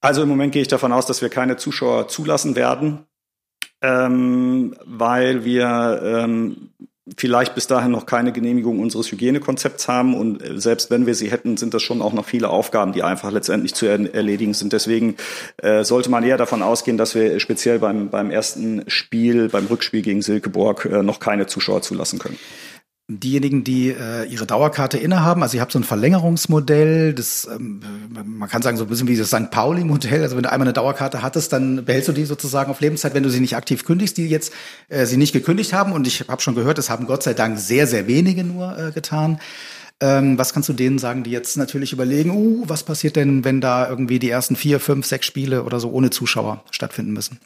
[0.00, 3.06] Also im Moment gehe ich davon aus, dass wir keine Zuschauer zulassen werden,
[3.82, 6.70] ähm, weil wir ähm,
[7.16, 10.14] vielleicht bis dahin noch keine Genehmigung unseres Hygienekonzepts haben.
[10.14, 13.02] Und äh, selbst wenn wir sie hätten, sind das schon auch noch viele Aufgaben, die
[13.02, 14.72] einfach letztendlich zu erledigen sind.
[14.72, 15.16] Deswegen
[15.58, 20.02] äh, sollte man eher davon ausgehen, dass wir speziell beim, beim ersten Spiel, beim Rückspiel
[20.02, 22.38] gegen Silkeborg, äh, noch keine Zuschauer zulassen können
[23.10, 27.80] diejenigen, die äh, ihre Dauerkarte innehaben, also ihr habt so ein Verlängerungsmodell, das ähm,
[28.24, 29.50] man kann sagen so ein bisschen wie das St.
[29.50, 30.22] Pauli-Modell.
[30.22, 33.22] Also wenn du einmal eine Dauerkarte hattest, dann behältst du die sozusagen auf Lebenszeit, wenn
[33.22, 34.52] du sie nicht aktiv kündigst, die jetzt
[34.88, 35.92] äh, sie nicht gekündigt haben.
[35.92, 38.92] Und ich habe schon gehört, das haben Gott sei Dank sehr, sehr wenige nur äh,
[38.92, 39.40] getan.
[40.00, 43.60] Ähm, was kannst du denen sagen, die jetzt natürlich überlegen, uh, was passiert denn, wenn
[43.60, 47.40] da irgendwie die ersten vier, fünf, sechs Spiele oder so ohne Zuschauer stattfinden müssen?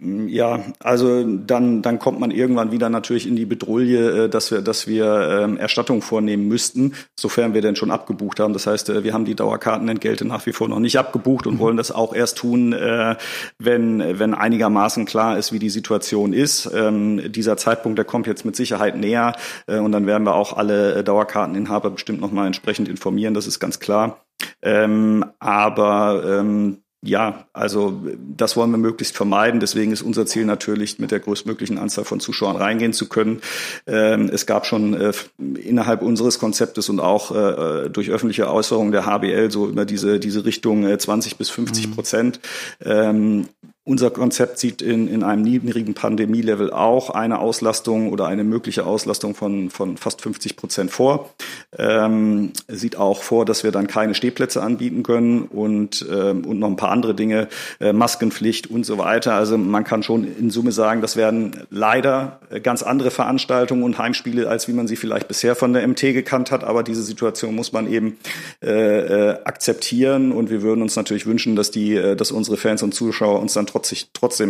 [0.00, 4.62] Ja, also dann, dann kommt man irgendwann wieder natürlich in die Bedrulle, äh, dass wir,
[4.62, 8.52] dass wir ähm, Erstattung vornehmen müssten, sofern wir denn schon abgebucht haben.
[8.52, 11.58] Das heißt, äh, wir haben die Dauerkartenentgelte nach wie vor noch nicht abgebucht und mhm.
[11.58, 13.16] wollen das auch erst tun, äh,
[13.58, 16.70] wenn, wenn einigermaßen klar ist, wie die Situation ist.
[16.72, 19.34] Ähm, dieser Zeitpunkt, der kommt jetzt mit Sicherheit näher
[19.66, 24.24] und dann werden wir auch alle Dauerkarteninhaber bestimmt nochmal entsprechend informieren, das ist ganz klar.
[24.62, 27.98] Ähm, aber ähm, ja, also
[28.36, 29.58] das wollen wir möglichst vermeiden.
[29.58, 33.40] Deswegen ist unser Ziel natürlich, mit der größtmöglichen Anzahl von Zuschauern reingehen zu können.
[33.86, 39.06] Ähm, es gab schon äh, innerhalb unseres Konzeptes und auch äh, durch öffentliche Äußerungen der
[39.06, 42.40] HBL so immer diese, diese Richtung äh, 20 bis 50 Prozent.
[42.84, 43.46] Mhm.
[43.90, 49.34] Unser Konzept sieht in, in einem niedrigen Pandemielevel auch eine Auslastung oder eine mögliche Auslastung
[49.34, 51.30] von, von fast 50 Prozent vor.
[51.76, 56.68] Ähm, sieht auch vor, dass wir dann keine Stehplätze anbieten können und, ähm, und noch
[56.68, 57.48] ein paar andere Dinge,
[57.80, 59.34] äh, Maskenpflicht und so weiter.
[59.34, 64.48] Also man kann schon in Summe sagen, das werden leider ganz andere Veranstaltungen und Heimspiele,
[64.48, 66.62] als wie man sie vielleicht bisher von der MT gekannt hat.
[66.62, 68.18] Aber diese Situation muss man eben
[68.62, 72.84] äh, äh, akzeptieren und wir würden uns natürlich wünschen, dass die, äh, dass unsere Fans
[72.84, 73.79] und Zuschauer uns dann trotzdem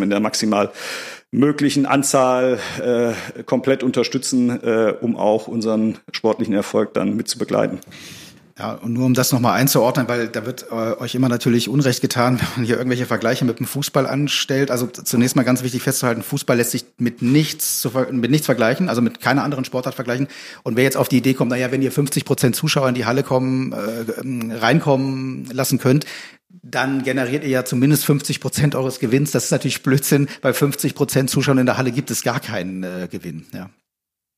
[0.03, 0.71] in der maximal
[1.33, 7.81] möglichen Anzahl äh, komplett unterstützen, äh, um auch unseren sportlichen Erfolg dann mit zu begleiten.
[8.61, 12.03] Ja, und nur um das nochmal einzuordnen, weil da wird äh, euch immer natürlich Unrecht
[12.03, 14.71] getan, wenn man hier irgendwelche Vergleiche mit dem Fußball anstellt.
[14.71, 18.91] Also zunächst mal ganz wichtig festzuhalten, Fußball lässt sich mit nichts, zu, mit nichts vergleichen,
[18.91, 20.29] also mit keiner anderen Sportart vergleichen.
[20.63, 23.07] Und wer jetzt auf die Idee kommt, naja, wenn ihr 50 Prozent Zuschauer in die
[23.07, 26.05] Halle kommen, äh, reinkommen lassen könnt,
[26.63, 29.31] dann generiert ihr ja zumindest 50 Prozent eures Gewinns.
[29.31, 30.29] Das ist natürlich Blödsinn.
[30.43, 33.47] Bei 50 Prozent Zuschauern in der Halle gibt es gar keinen äh, Gewinn.
[33.53, 33.71] Ja.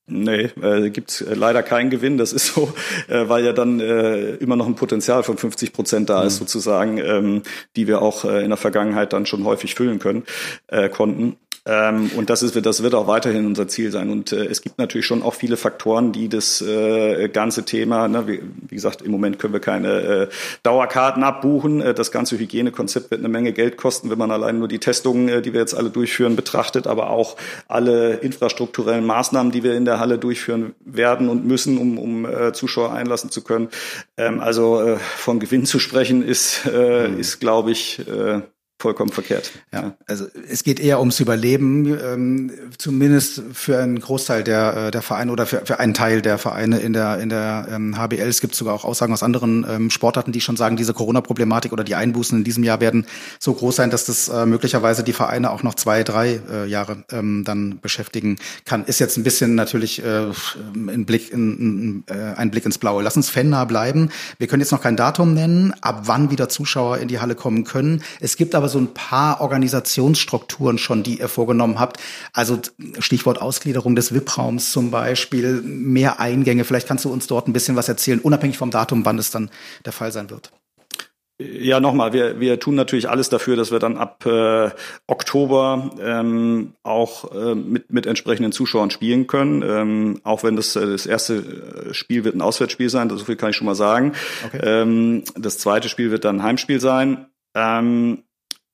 [0.06, 2.18] Nee, äh, gibt äh, leider keinen Gewinn.
[2.18, 2.74] Das ist so,
[3.08, 6.38] äh, weil ja dann äh, immer noch ein Potenzial von 50 Prozent da ist, mhm.
[6.38, 7.42] sozusagen, ähm,
[7.76, 10.24] die wir auch äh, in der Vergangenheit dann schon häufig füllen können,
[10.66, 11.36] äh, konnten.
[11.64, 14.10] Ähm, und das ist, das wird auch weiterhin unser Ziel sein.
[14.10, 18.26] Und äh, es gibt natürlich schon auch viele Faktoren, die das äh, ganze Thema, ne,
[18.26, 20.28] wie, wie, gesagt, im Moment können wir keine äh,
[20.64, 21.80] Dauerkarten abbuchen.
[21.80, 25.28] Äh, das ganze Hygienekonzept wird eine Menge Geld kosten, wenn man allein nur die Testungen,
[25.28, 27.36] äh, die wir jetzt alle durchführen, betrachtet, aber auch
[27.68, 32.52] alle infrastrukturellen Maßnahmen, die wir in der Halle durchführen werden und müssen, um, um äh,
[32.52, 33.68] Zuschauer einlassen zu können.
[34.16, 37.20] Ähm, also äh, von Gewinn zu sprechen ist, äh, mhm.
[37.20, 38.40] ist glaube ich, äh,
[38.82, 39.52] vollkommen verkehrt.
[39.72, 45.02] Ja, also es geht eher ums Überleben, ähm, zumindest für einen Großteil der, äh, der
[45.02, 48.28] Vereine oder für, für einen Teil der Vereine in der, in der ähm, HBL.
[48.28, 51.84] Es gibt sogar auch Aussagen aus anderen ähm, Sportarten, die schon sagen, diese Corona-Problematik oder
[51.84, 53.06] die Einbußen in diesem Jahr werden
[53.38, 57.04] so groß sein, dass das äh, möglicherweise die Vereine auch noch zwei, drei äh, Jahre
[57.12, 58.84] ähm, dann beschäftigen kann.
[58.84, 60.24] Ist jetzt ein bisschen natürlich äh,
[60.74, 63.02] ein Blick in, äh, ein Blick ins Blaue.
[63.04, 64.10] Lass uns fannah bleiben.
[64.38, 67.62] Wir können jetzt noch kein Datum nennen, ab wann wieder Zuschauer in die Halle kommen
[67.62, 68.02] können.
[68.18, 71.98] Es gibt aber so ein paar Organisationsstrukturen schon, die ihr vorgenommen habt.
[72.32, 72.58] Also
[72.98, 76.64] Stichwort Ausgliederung des VIP-Raums zum Beispiel, mehr Eingänge.
[76.64, 79.50] Vielleicht kannst du uns dort ein bisschen was erzählen, unabhängig vom Datum, wann es dann
[79.84, 80.50] der Fall sein wird.
[81.38, 84.70] Ja, nochmal, wir, wir tun natürlich alles dafür, dass wir dann ab äh,
[85.06, 89.62] Oktober ähm, auch äh, mit, mit entsprechenden Zuschauern spielen können.
[89.62, 93.50] Ähm, auch wenn das, äh, das erste Spiel wird ein Auswärtsspiel sein, so viel kann
[93.50, 94.12] ich schon mal sagen.
[94.46, 94.60] Okay.
[94.62, 97.26] Ähm, das zweite Spiel wird dann ein Heimspiel sein.
[97.54, 98.22] Ähm,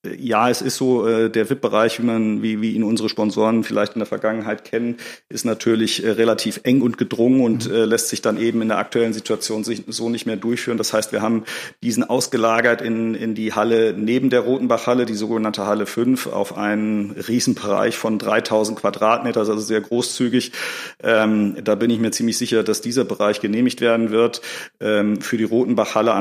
[0.05, 3.95] ja, es ist so, äh, der VIP-Bereich, wie man, wie, wie ihn unsere Sponsoren vielleicht
[3.95, 4.97] in der Vergangenheit kennen,
[5.29, 7.75] ist natürlich äh, relativ eng und gedrungen und mhm.
[7.75, 10.79] äh, lässt sich dann eben in der aktuellen Situation sich so nicht mehr durchführen.
[10.79, 11.43] Das heißt, wir haben
[11.83, 17.11] diesen ausgelagert in, in die Halle neben der Rotenbach-Halle, die sogenannte Halle 5, auf einen
[17.11, 20.53] Riesenbereich von 3000 Quadratmeter, also sehr großzügig.
[21.03, 24.43] Ähm, da bin ich mir ziemlich sicher, dass dieser Bereich genehmigt werden wird.
[24.81, 26.15] Ähm, für die Rotenbach-Halle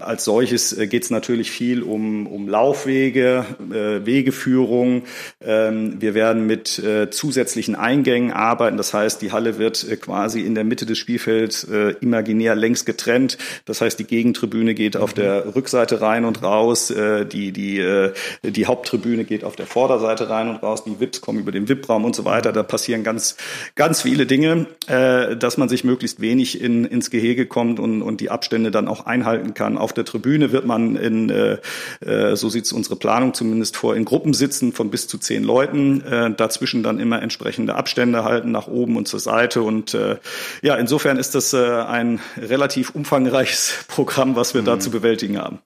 [0.00, 5.02] als solches äh, geht es natürlich viel um, um Laufwege, Wege, äh, Wegeführung.
[5.40, 8.76] Ähm, wir werden mit äh, zusätzlichen Eingängen arbeiten.
[8.76, 12.84] Das heißt, die Halle wird äh, quasi in der Mitte des Spielfelds äh, imaginär längs
[12.84, 13.38] getrennt.
[13.66, 16.90] Das heißt, die Gegentribüne geht auf der Rückseite rein und raus.
[16.90, 18.12] Äh, die, die, äh,
[18.42, 20.82] die Haupttribüne geht auf der Vorderseite rein und raus.
[20.84, 22.52] Die VIPs kommen über den VIP-Raum und so weiter.
[22.52, 23.36] Da passieren ganz,
[23.76, 28.20] ganz viele Dinge, äh, dass man sich möglichst wenig in, ins Gehege kommt und, und
[28.20, 29.78] die Abstände dann auch einhalten kann.
[29.78, 31.58] Auf der Tribüne wird man in, äh,
[32.04, 35.44] äh so sieht es unsere Planung zumindest vor, in Gruppen sitzen von bis zu zehn
[35.44, 39.60] Leuten, äh, dazwischen dann immer entsprechende Abstände halten nach oben und zur Seite.
[39.60, 40.16] Und äh,
[40.62, 44.66] ja, insofern ist das äh, ein relativ umfangreiches Programm, was wir mhm.
[44.66, 45.58] da zu bewältigen haben.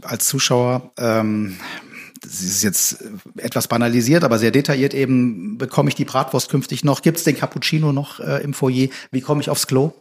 [0.00, 1.58] Als Zuschauer ähm
[2.22, 3.04] das ist jetzt
[3.36, 7.02] etwas banalisiert, aber sehr detailliert eben, bekomme ich die Bratwurst künftig noch?
[7.02, 8.88] Gibt es den Cappuccino noch äh, im Foyer?
[9.10, 9.92] Wie komme ich aufs Klo?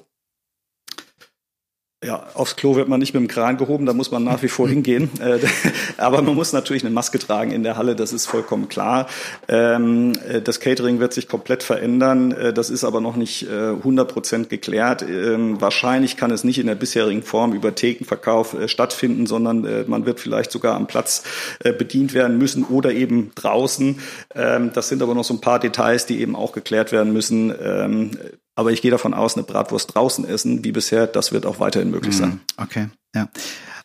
[2.05, 4.49] Ja, aufs Klo wird man nicht mit dem Kran gehoben, da muss man nach wie
[4.49, 5.09] vor hingehen.
[5.21, 5.39] Äh,
[5.97, 9.07] aber man muss natürlich eine Maske tragen in der Halle, das ist vollkommen klar.
[9.47, 14.11] Ähm, äh, das Catering wird sich komplett verändern, äh, das ist aber noch nicht 100
[14.11, 15.03] Prozent geklärt.
[15.03, 20.19] Ähm, wahrscheinlich kann es nicht in der bisherigen Form über Thekenverkauf stattfinden, sondern man wird
[20.19, 21.23] vielleicht sogar am Platz
[21.61, 23.99] bedient werden müssen oder eben draußen.
[24.35, 27.53] Ähm, das sind aber noch so ein paar Details, die eben auch geklärt werden müssen.
[28.55, 31.89] Aber ich gehe davon aus, eine Bratwurst draußen essen, wie bisher, das wird auch weiterhin
[31.89, 32.29] möglich sein.
[32.29, 32.39] Mhm.
[32.57, 33.27] Okay, ja.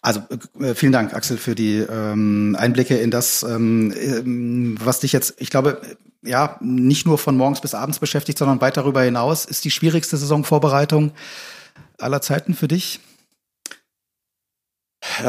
[0.01, 0.21] Also
[0.61, 5.35] äh, vielen Dank, Axel, für die ähm, Einblicke in das, ähm, ähm, was dich jetzt,
[5.39, 5.81] ich glaube,
[6.23, 9.45] ja, nicht nur von morgens bis abends beschäftigt, sondern weit darüber hinaus.
[9.45, 11.13] Ist die schwierigste Saisonvorbereitung
[11.99, 13.01] aller Zeiten für dich?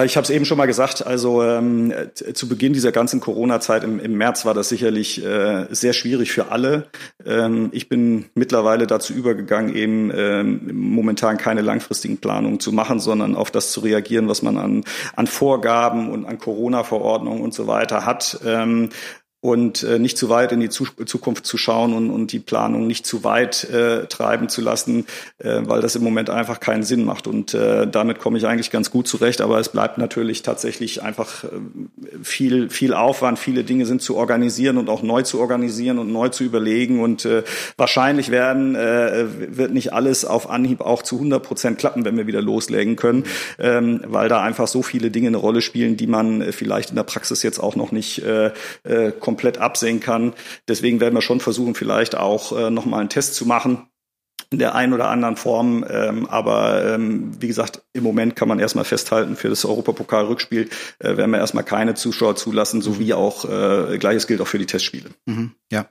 [0.03, 1.05] Ich habe es eben schon mal gesagt.
[1.05, 1.93] Also ähm,
[2.33, 6.51] zu Beginn dieser ganzen Corona-Zeit im, im, März war das sicherlich äh, sehr schwierig für
[6.51, 6.87] alle.
[7.25, 13.35] Ähm, ich bin mittlerweile dazu übergegangen, eben ähm, momentan keine langfristigen Planungen zu machen, sondern
[13.35, 14.83] auf das zu reagieren, was man an,
[15.15, 18.39] an Vorgaben und an Corona-Verordnungen und so weiter hat.
[18.45, 18.89] Ähm,
[19.41, 23.05] und äh, nicht zu weit in die Zukunft zu schauen und, und die Planung nicht
[23.05, 25.05] zu weit äh, treiben zu lassen,
[25.37, 27.25] äh, weil das im Moment einfach keinen Sinn macht.
[27.25, 29.39] Und äh, damit komme ich eigentlich ganz gut zurecht.
[29.39, 31.47] Aber es bleibt natürlich tatsächlich einfach äh,
[32.21, 33.39] viel, viel Aufwand.
[33.39, 37.01] Viele Dinge sind zu organisieren und auch neu zu organisieren und neu zu überlegen.
[37.01, 37.43] Und äh,
[37.77, 39.25] wahrscheinlich werden äh,
[39.57, 43.23] wird nicht alles auf Anhieb auch zu 100 Prozent klappen, wenn wir wieder loslegen können,
[43.57, 46.97] ähm, weil da einfach so viele Dinge eine Rolle spielen, die man äh, vielleicht in
[46.97, 48.51] der Praxis jetzt auch noch nicht äh,
[48.83, 50.33] äh, komplett absehen kann.
[50.67, 53.85] Deswegen werden wir schon versuchen, vielleicht auch äh, nochmal einen Test zu machen
[54.49, 55.85] in der einen oder anderen Form.
[55.87, 61.15] Ähm, aber ähm, wie gesagt, im Moment kann man erstmal festhalten, für das Europapokal-Rückspiel äh,
[61.15, 65.11] werden wir erstmal keine Zuschauer zulassen, sowie auch äh, gleiches gilt auch für die Testspiele.
[65.27, 65.85] Mhm, ja.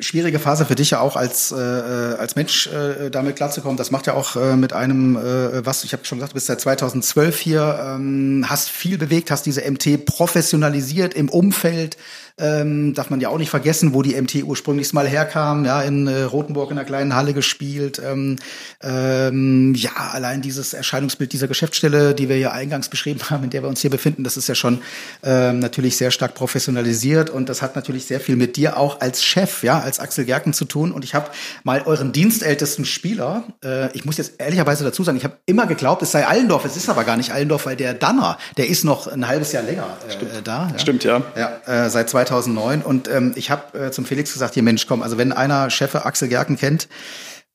[0.00, 3.76] Schwierige Phase für dich ja auch als äh, als Mensch äh, damit klarzukommen.
[3.76, 5.84] Das macht ja auch äh, mit einem äh, was.
[5.84, 9.68] Ich habe schon gesagt, du bist seit 2012 hier, ähm, hast viel bewegt, hast diese
[9.70, 11.96] MT professionalisiert im Umfeld
[12.38, 16.06] ähm, darf man ja auch nicht vergessen, wo die MT ursprünglich mal herkam, ja, in
[16.06, 18.00] äh, Rothenburg in einer kleinen Halle gespielt.
[18.04, 18.36] Ähm,
[18.82, 23.62] ähm, ja, allein dieses Erscheinungsbild dieser Geschäftsstelle, die wir ja eingangs beschrieben haben, in der
[23.62, 24.82] wir uns hier befinden, das ist ja schon
[25.22, 29.24] ähm, natürlich sehr stark professionalisiert und das hat natürlich sehr viel mit dir auch als
[29.24, 30.92] Chef, ja, als Axel Gerken zu tun.
[30.92, 31.30] Und ich habe
[31.64, 36.02] mal euren dienstältesten Spieler, äh, ich muss jetzt ehrlicherweise dazu sagen, ich habe immer geglaubt,
[36.02, 39.06] es sei Allendorf, es ist aber gar nicht Allendorf, weil der Danner, der ist noch
[39.06, 40.68] ein halbes Jahr länger äh, da.
[40.72, 40.78] Ja?
[40.78, 41.22] Stimmt, ja.
[41.36, 45.02] Ja, äh, seit 2009 und ähm, ich habe äh, zum Felix gesagt, hier Mensch, komm,
[45.02, 46.88] also wenn einer Chefe Axel Gerken kennt,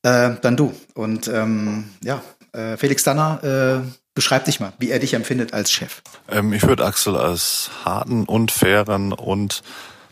[0.03, 0.74] äh, dann du.
[0.93, 2.22] Und ähm, ja,
[2.53, 6.01] äh, Felix Danner, äh, beschreib dich mal, wie er dich empfindet als Chef.
[6.30, 9.63] Ähm, ich würde Axel als harten und fairen und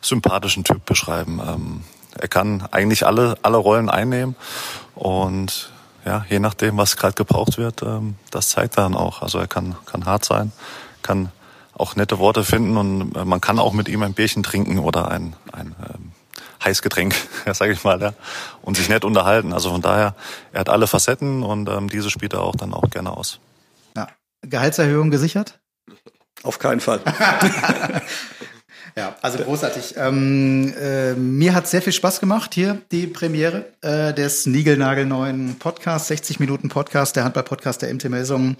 [0.01, 1.41] sympathischen Typ beschreiben.
[1.45, 1.83] Ähm,
[2.17, 4.35] er kann eigentlich alle, alle Rollen einnehmen
[4.95, 5.71] und
[6.05, 9.21] ja, je nachdem, was gerade gebraucht wird, ähm, das zeigt er dann auch.
[9.21, 10.51] Also er kann, kann hart sein,
[11.01, 11.31] kann
[11.79, 15.09] auch nette Worte finden und äh, man kann auch mit ihm ein Bierchen trinken oder
[15.09, 16.11] ein, ein ähm,
[16.63, 17.15] Heißgetränk,
[17.45, 18.13] ja, sage ich mal, ja,
[18.61, 19.53] und sich nett unterhalten.
[19.53, 20.15] Also von daher,
[20.51, 23.39] er hat alle Facetten und ähm, diese spielt er auch dann auch gerne aus.
[23.95, 24.07] Ja.
[24.41, 25.59] Gehaltserhöhung gesichert?
[26.43, 27.01] Auf keinen Fall.
[28.95, 29.95] Ja, also großartig.
[29.97, 36.09] Ähm, äh, mir hat sehr viel Spaß gemacht hier die Premiere äh, des Nigelnagelneuen Podcasts,
[36.09, 38.57] 60 Minuten Podcast, der Handball-Podcast der MT Melsungen.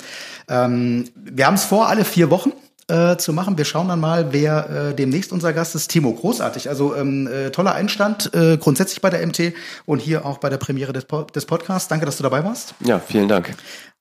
[0.47, 2.53] Ähm, wir haben es vor, alle vier Wochen
[2.89, 3.57] äh, zu machen.
[3.57, 5.89] Wir schauen dann mal, wer äh, demnächst unser Gast ist.
[5.89, 6.69] Timo, großartig.
[6.69, 9.53] Also ähm, äh, toller Einstand äh, grundsätzlich bei der MT
[9.85, 11.87] und hier auch bei der Premiere des, po des Podcasts.
[11.87, 12.73] Danke, dass du dabei warst.
[12.81, 13.55] Ja, vielen Dank.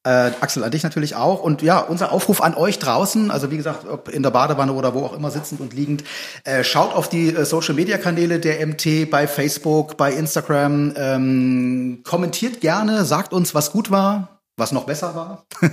[0.04, 1.42] Äh, Axel, an dich natürlich auch.
[1.42, 4.94] Und ja, unser Aufruf an euch draußen, also wie gesagt, ob in der Badewanne oder
[4.94, 6.04] wo auch immer sitzend und liegend,
[6.44, 13.04] äh, schaut auf die äh, Social-Media-Kanäle der MT bei Facebook, bei Instagram, ähm, kommentiert gerne,
[13.04, 15.46] sagt uns, was gut war, was noch besser war.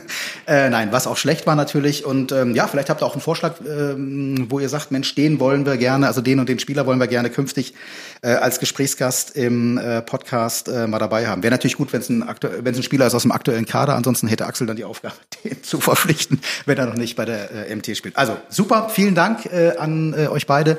[0.48, 2.06] äh, nein, was auch schlecht war natürlich.
[2.06, 5.40] Und ähm, ja, vielleicht habt ihr auch einen Vorschlag, ähm, wo ihr sagt, Mensch, den
[5.40, 7.74] wollen wir gerne, also den und den Spieler wollen wir gerne künftig
[8.22, 11.44] äh, als Gesprächsgast im äh, Podcast äh, mal dabei haben.
[11.44, 13.96] Wäre natürlich gut, wenn es ein, ein Spieler ist aus dem aktuellen Kader.
[13.96, 17.70] Ansonsten hätte Axel dann die Aufgabe, den zu verpflichten, wenn er noch nicht bei der
[17.70, 18.16] äh, MT spielt.
[18.18, 20.78] Also super, vielen Dank äh, an äh, euch beide.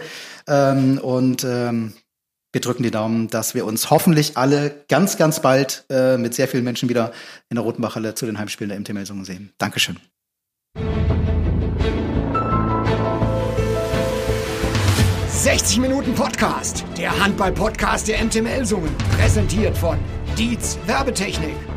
[0.49, 1.95] Ähm, und ähm,
[2.57, 6.49] wir drücken die Daumen, dass wir uns hoffentlich alle ganz, ganz bald äh, mit sehr
[6.49, 7.13] vielen Menschen wieder
[7.51, 9.53] in der Rotenbachhalle zu den Heimspielen der MT Melsungen sehen.
[9.59, 9.99] Dankeschön.
[15.29, 18.89] »60 Minuten Podcast«, der Handball-Podcast der MT Melsungen,
[19.19, 19.99] präsentiert von
[20.39, 21.76] Dietz Werbetechnik.